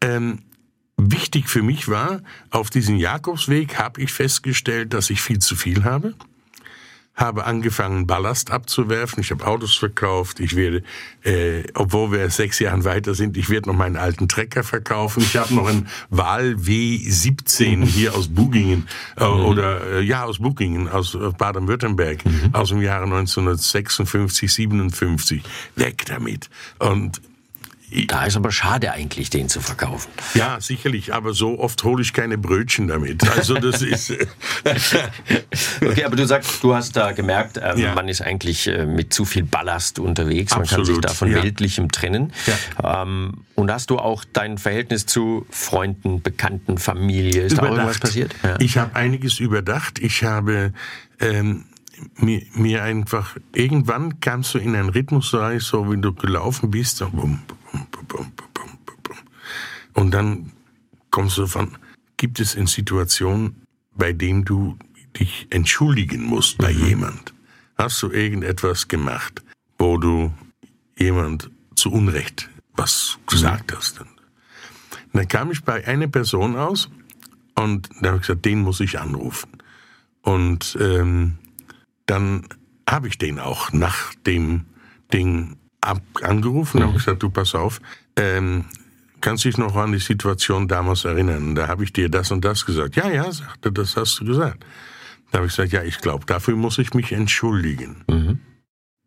[0.00, 0.40] ähm,
[0.96, 5.84] wichtig für mich war, auf diesem Jakobsweg habe ich festgestellt, dass ich viel zu viel
[5.84, 6.14] habe
[7.20, 9.20] habe angefangen, Ballast abzuwerfen.
[9.20, 10.40] Ich habe Autos verkauft.
[10.40, 10.82] Ich werde,
[11.22, 15.20] äh, obwohl wir sechs Jahren weiter sind, ich werde noch meinen alten Trecker verkaufen.
[15.22, 19.44] Ich habe noch einen Wahl W17 hier aus Bugingen äh, mhm.
[19.44, 22.54] oder äh, ja aus Bugingen aus Baden-Württemberg mhm.
[22.54, 25.42] aus dem Jahre 1956, 57.
[25.76, 26.48] Weg damit.
[26.78, 27.20] Und
[28.06, 30.10] da ist aber schade eigentlich, den zu verkaufen.
[30.34, 33.28] Ja, sicherlich, aber so oft hole ich keine Brötchen damit.
[33.28, 34.12] Also das ist.
[35.80, 37.94] okay, aber du sagst, du hast da gemerkt, ähm, ja.
[37.94, 40.52] man ist eigentlich äh, mit zu viel Ballast unterwegs.
[40.52, 41.42] Man Absolut, kann sich da von ja.
[41.42, 42.32] Weltlichem trennen.
[42.46, 43.02] Ja.
[43.02, 47.42] Ähm, und hast du auch dein Verhältnis zu Freunden, Bekannten, Familie?
[47.42, 47.70] Ist überdacht.
[47.70, 48.34] da irgendwas passiert?
[48.60, 49.98] Ich habe einiges überdacht.
[49.98, 50.72] Ich habe
[51.20, 51.64] ähm,
[52.16, 57.00] mir, mir einfach, irgendwann kamst du in einen Rhythmus rein, so wie du gelaufen bist,
[57.12, 57.42] bum,
[59.94, 60.52] und dann
[61.10, 61.76] kommst du von,
[62.16, 63.62] gibt es in Situationen,
[63.94, 64.78] bei denen du
[65.18, 66.86] dich entschuldigen musst bei mhm.
[66.86, 67.34] jemand?
[67.76, 69.42] Hast du irgendetwas gemacht,
[69.78, 70.32] wo du
[70.96, 73.76] jemand zu Unrecht was gesagt mhm.
[73.76, 74.00] hast?
[74.00, 74.08] Und
[75.12, 76.88] dann kam ich bei einer Person aus
[77.56, 79.50] und da habe ich gesagt, den muss ich anrufen.
[80.22, 81.38] Und ähm,
[82.06, 82.46] dann
[82.88, 84.66] habe ich den auch nach dem
[85.12, 86.88] Ding angerufen und mhm.
[86.88, 87.80] habe gesagt, du pass auf,
[88.16, 88.66] ähm,
[89.20, 91.54] kannst dich noch an die Situation damals erinnern?
[91.54, 92.96] Da habe ich dir das und das gesagt.
[92.96, 94.64] Ja, ja, sagte, das hast du gesagt.
[95.30, 98.04] Da habe ich gesagt, ja, ich glaube, dafür muss ich mich entschuldigen.
[98.08, 98.40] Mhm.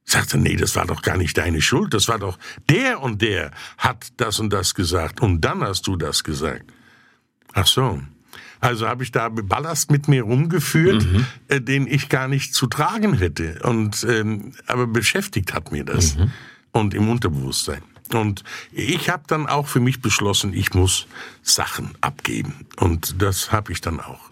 [0.06, 2.38] Sagte, nee, das war doch gar nicht deine Schuld, das war doch
[2.70, 6.72] der und der hat das und das gesagt und dann hast du das gesagt.
[7.54, 8.02] Ach so.
[8.60, 11.26] Also habe ich da Ballast mit mir rumgeführt, mhm.
[11.50, 13.60] äh, den ich gar nicht zu tragen hätte.
[13.64, 16.16] Und ähm, aber beschäftigt hat mir das.
[16.16, 16.32] Mhm
[16.74, 17.82] und im Unterbewusstsein.
[18.14, 21.08] Und ich habe dann auch für mich beschlossen, ich muss
[21.42, 22.68] Sachen abgeben.
[22.76, 24.30] Und das habe ich dann auch.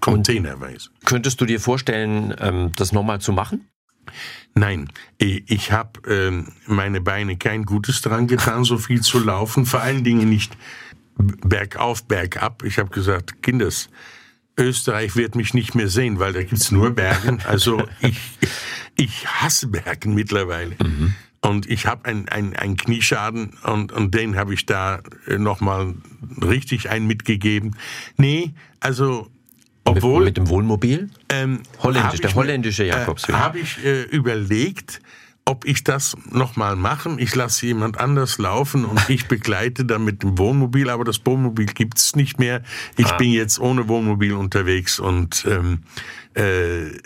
[0.00, 0.90] Containerweise.
[1.04, 3.68] Könntest du dir vorstellen, ähm, das nochmal zu machen?
[4.54, 9.64] Nein, ich habe ähm, meine Beine kein Gutes dran getan, so viel zu laufen.
[9.64, 10.56] Vor allen Dingen nicht
[11.16, 12.62] bergauf, bergab.
[12.64, 13.88] Ich habe gesagt, Kinders,
[14.58, 17.40] Österreich wird mich nicht mehr sehen, weil da gibt's nur Bergen.
[17.48, 18.20] Also ich,
[18.96, 20.76] ich hasse Bergen mittlerweile.
[20.82, 21.14] Mhm.
[21.44, 22.26] Und ich habe einen
[22.56, 25.94] ein Knieschaden und, und den habe ich da äh, nochmal
[26.40, 27.76] richtig einen mitgegeben.
[28.16, 29.28] Nee, also
[29.84, 30.24] obwohl...
[30.24, 31.10] Mit, mit dem Wohnmobil?
[31.28, 33.34] Ähm, Holländisch, der holländische Jakobsweg.
[33.34, 35.02] Äh, habe ich äh, überlegt,
[35.44, 37.18] ob ich das nochmal machen.
[37.18, 41.66] Ich lasse jemand anders laufen und ich begleite dann mit dem Wohnmobil, aber das Wohnmobil
[41.66, 42.62] gibt's nicht mehr.
[42.96, 43.16] Ich ah.
[43.16, 45.80] bin jetzt ohne Wohnmobil unterwegs und ähm,
[46.36, 46.96] äh, äh,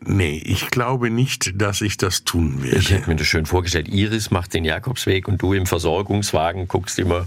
[0.00, 2.78] nee, ich glaube nicht, dass ich das tun werde.
[2.78, 3.88] Ich hätte mir das schön vorgestellt.
[3.88, 7.26] Iris macht den Jakobsweg und du im Versorgungswagen guckst immer,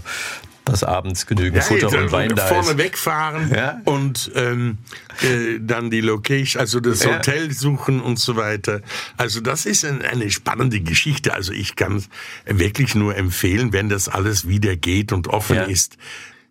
[0.64, 2.78] dass abends genügend ja, Futter und Wein da vorne ist.
[2.78, 3.80] wegfahren ja?
[3.84, 4.78] und ähm,
[5.22, 7.16] äh, dann die Location, also das ja.
[7.16, 8.82] Hotel suchen und so weiter.
[9.16, 11.32] Also das ist ein, eine spannende Geschichte.
[11.32, 12.04] Also ich kann
[12.44, 15.96] wirklich nur empfehlen, wenn das alles wieder geht und offen ist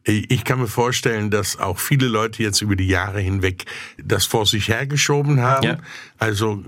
[0.08, 3.66] ich kann mir vorstellen, dass auch viele Leute jetzt über die Jahre hinweg
[4.02, 5.66] das vor sich hergeschoben haben.
[5.66, 5.78] Ja.
[6.18, 6.64] Also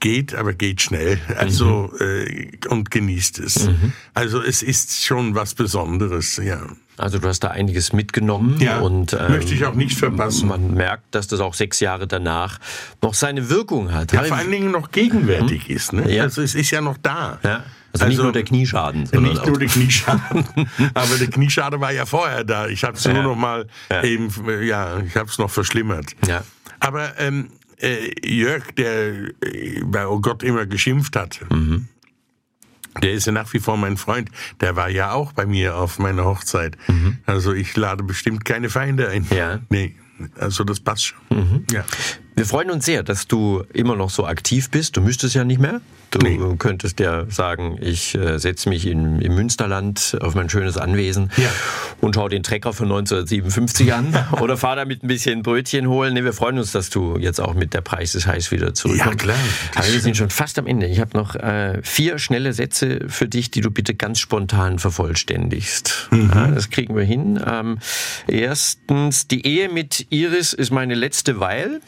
[0.00, 1.20] geht, aber geht schnell.
[1.36, 2.06] Also mhm.
[2.06, 3.66] äh, und genießt es.
[3.66, 3.92] Mhm.
[4.14, 6.66] Also es ist schon was Besonderes, ja.
[6.96, 10.48] Also du hast da einiges mitgenommen ja, und ähm, möchte ich auch nicht verpassen.
[10.48, 12.58] Man merkt, dass das auch sechs Jahre danach
[13.02, 14.12] noch seine Wirkung hat.
[14.12, 15.76] Ja, vor allen Dingen noch gegenwärtig mhm.
[15.76, 15.92] ist.
[15.92, 16.12] Ne?
[16.12, 16.24] Ja.
[16.24, 17.38] Also es ist ja noch da.
[17.44, 17.64] Ja.
[17.92, 19.02] Also, also, nicht nur der Knieschaden.
[19.02, 20.44] Nicht nur der Knieschaden.
[20.94, 22.66] aber der Knieschaden war ja vorher da.
[22.68, 23.12] Ich habe es ja.
[23.14, 24.02] nur noch mal ja.
[24.04, 24.30] eben,
[24.62, 26.14] ja, ich habe es noch verschlimmert.
[26.26, 26.44] Ja.
[26.80, 27.48] Aber ähm,
[27.80, 31.88] äh, Jörg, der äh, bei Oh Gott immer geschimpft hat, mhm.
[33.02, 34.30] der ist ja nach wie vor mein Freund.
[34.60, 36.76] Der war ja auch bei mir auf meiner Hochzeit.
[36.88, 37.18] Mhm.
[37.26, 39.26] Also ich lade bestimmt keine Feinde ein.
[39.30, 39.60] Ja.
[39.70, 39.96] Nee.
[40.38, 41.18] Also das passt schon.
[41.30, 41.64] Mhm.
[41.70, 41.84] Ja.
[42.38, 44.96] Wir freuen uns sehr, dass du immer noch so aktiv bist.
[44.96, 45.80] Du müsstest ja nicht mehr.
[46.12, 46.38] Du nee.
[46.56, 51.50] könntest ja sagen, ich äh, setze mich in, im Münsterland auf mein schönes Anwesen ja.
[52.00, 56.14] und schaue den Trecker von 1957 an oder fahr damit ein bisschen Brötchen holen.
[56.14, 59.20] Nee, wir freuen uns, dass du jetzt auch mit der Preis des Heiß wieder zurückkommst.
[59.20, 59.36] Ja, klar.
[59.74, 60.86] Aber wir sind schon fast am Ende.
[60.86, 66.08] Ich habe noch äh, vier schnelle Sätze für dich, die du bitte ganz spontan vervollständigst.
[66.12, 66.30] Mhm.
[66.32, 67.42] Ja, das kriegen wir hin.
[67.44, 67.80] Ähm,
[68.28, 71.80] erstens, die Ehe mit Iris ist meine letzte Weil.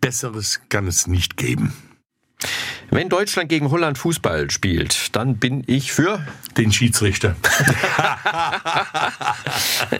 [0.00, 1.72] Besseres kann es nicht geben.
[2.90, 6.24] Wenn Deutschland gegen Holland Fußball spielt, dann bin ich für
[6.56, 7.34] den Schiedsrichter.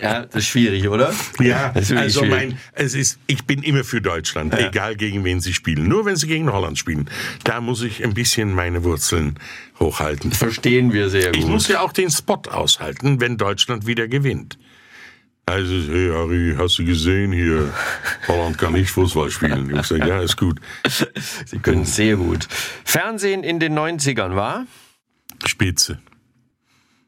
[0.01, 1.13] ja, das ist schwierig, oder?
[1.39, 2.29] Ja, also schwierig.
[2.29, 4.67] mein, es ist, ich bin immer für Deutschland, ja.
[4.67, 5.87] egal gegen wen sie spielen.
[5.87, 7.09] Nur wenn sie gegen Holland spielen,
[7.43, 9.39] da muss ich ein bisschen meine Wurzeln
[9.79, 10.31] hochhalten.
[10.31, 11.37] Verstehen wir sehr gut.
[11.37, 14.57] Ich muss ja auch den Spot aushalten, wenn Deutschland wieder gewinnt.
[15.49, 17.73] Also, hey Harry, hast du gesehen hier?
[18.27, 19.73] Holland kann nicht Fußball spielen.
[19.77, 20.59] Ich sage, ja, ist gut.
[21.45, 22.49] Sie können sehr gut.
[22.83, 24.67] Fernsehen in den 90ern war?
[25.45, 26.01] Spitze.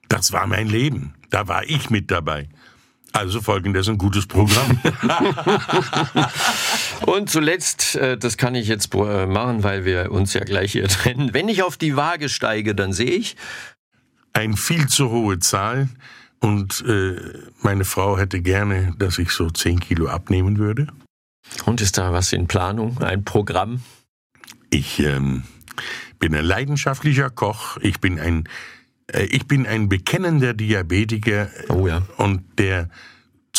[0.08, 1.16] Das war mein Leben.
[1.30, 2.48] Da war ich mit dabei.
[3.12, 4.80] Also folgendes ein gutes Programm.
[7.06, 10.88] Und zuletzt, äh, das kann ich jetzt äh, machen, weil wir uns ja gleich hier
[10.88, 11.34] trennen.
[11.34, 13.36] Wenn ich auf die Waage steige, dann sehe ich.
[14.32, 15.90] Ein viel zu hohe Zahl.
[16.40, 17.18] Und äh,
[17.62, 20.88] meine Frau hätte gerne, dass ich so 10 Kilo abnehmen würde.
[21.66, 23.00] Und ist da was in Planung?
[23.00, 23.82] Ein Programm?
[24.70, 25.44] Ich ähm,
[26.20, 27.78] bin ein leidenschaftlicher Koch.
[27.82, 28.48] Ich bin ein,
[29.08, 31.50] äh, ich bin ein bekennender Diabetiker.
[31.70, 32.04] Oh ja.
[32.18, 32.90] Und der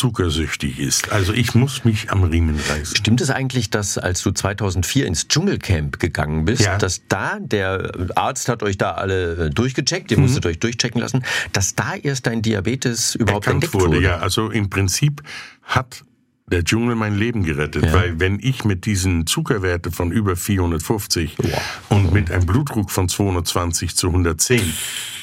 [0.01, 1.11] zuckersüchtig ist.
[1.11, 2.97] Also ich muss mich am Riemen reißen.
[2.97, 6.79] Stimmt es eigentlich, dass als du 2004 ins Dschungelcamp gegangen bist, ja.
[6.79, 10.23] dass da, der Arzt hat euch da alle äh, durchgecheckt, ihr mhm.
[10.23, 11.23] musstet euch durchchecken lassen,
[11.53, 13.97] dass da erst dein Diabetes überhaupt Erkannt entdeckt wurde?
[13.97, 14.03] wurde?
[14.03, 15.21] Ja, also im Prinzip
[15.61, 16.03] hat
[16.51, 17.93] der Dschungel mein Leben gerettet, ja.
[17.93, 21.61] weil wenn ich mit diesen Zuckerwerten von über 450 wow.
[21.89, 24.59] und mit einem Blutdruck von 220 zu 110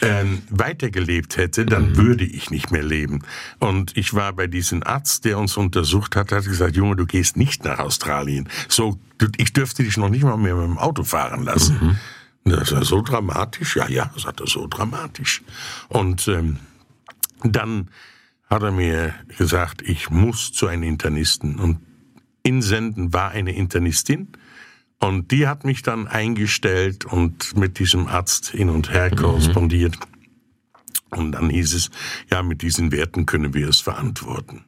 [0.00, 1.96] äh, weitergelebt hätte, dann mhm.
[1.96, 3.22] würde ich nicht mehr leben.
[3.58, 7.36] Und ich war bei diesem Arzt, der uns untersucht hat, hat gesagt, Junge, du gehst
[7.36, 8.48] nicht nach Australien.
[8.68, 8.98] So,
[9.36, 11.78] ich dürfte dich noch nicht mal mehr mit dem Auto fahren lassen.
[11.80, 11.96] Mhm.
[12.44, 13.76] Das war so dramatisch.
[13.76, 15.42] Ja, ja, das hat er so dramatisch.
[15.88, 16.56] Und ähm,
[17.42, 17.90] dann
[18.48, 21.58] hat er mir gesagt, ich muss zu einem Internisten.
[21.58, 21.80] Und
[22.42, 24.28] in Senden war eine Internistin.
[25.00, 29.16] Und die hat mich dann eingestellt und mit diesem Arzt hin und her mhm.
[29.16, 29.98] korrespondiert.
[31.10, 31.90] Und dann hieß es,
[32.30, 34.64] ja, mit diesen Werten können wir es verantworten.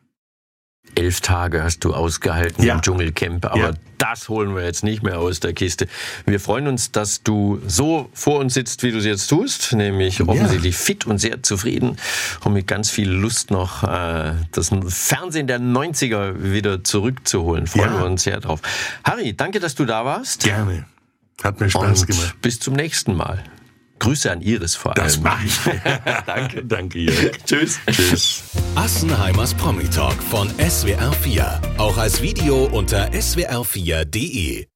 [0.95, 2.75] Elf Tage hast du ausgehalten ja.
[2.75, 3.73] im Dschungelcamp, aber ja.
[3.99, 5.87] das holen wir jetzt nicht mehr aus der Kiste.
[6.27, 10.19] Wir freuen uns, dass du so vor uns sitzt, wie du es jetzt tust, nämlich
[10.19, 10.27] ja.
[10.27, 11.97] offensichtlich fit und sehr zufrieden
[12.45, 17.67] und mit ganz viel Lust noch äh, das Fernsehen der 90er wieder zurückzuholen.
[17.67, 18.61] Freuen wir uns sehr drauf.
[19.05, 20.43] Harry, danke, dass du da warst.
[20.43, 20.87] Gerne.
[21.43, 22.37] Hat mir Spaß und gemacht.
[22.43, 23.43] Bis zum nächsten Mal.
[24.01, 25.05] Grüße an Iris vor allem.
[25.05, 25.59] Das mache ich.
[26.27, 26.65] Danke.
[26.65, 27.39] Danke, Jörg.
[27.47, 27.79] Tschüss.
[27.91, 28.43] Tschüss.
[28.75, 31.79] Assenheimers Promi Talk von SWR4.
[31.79, 34.70] Auch als Video unter swr4.de.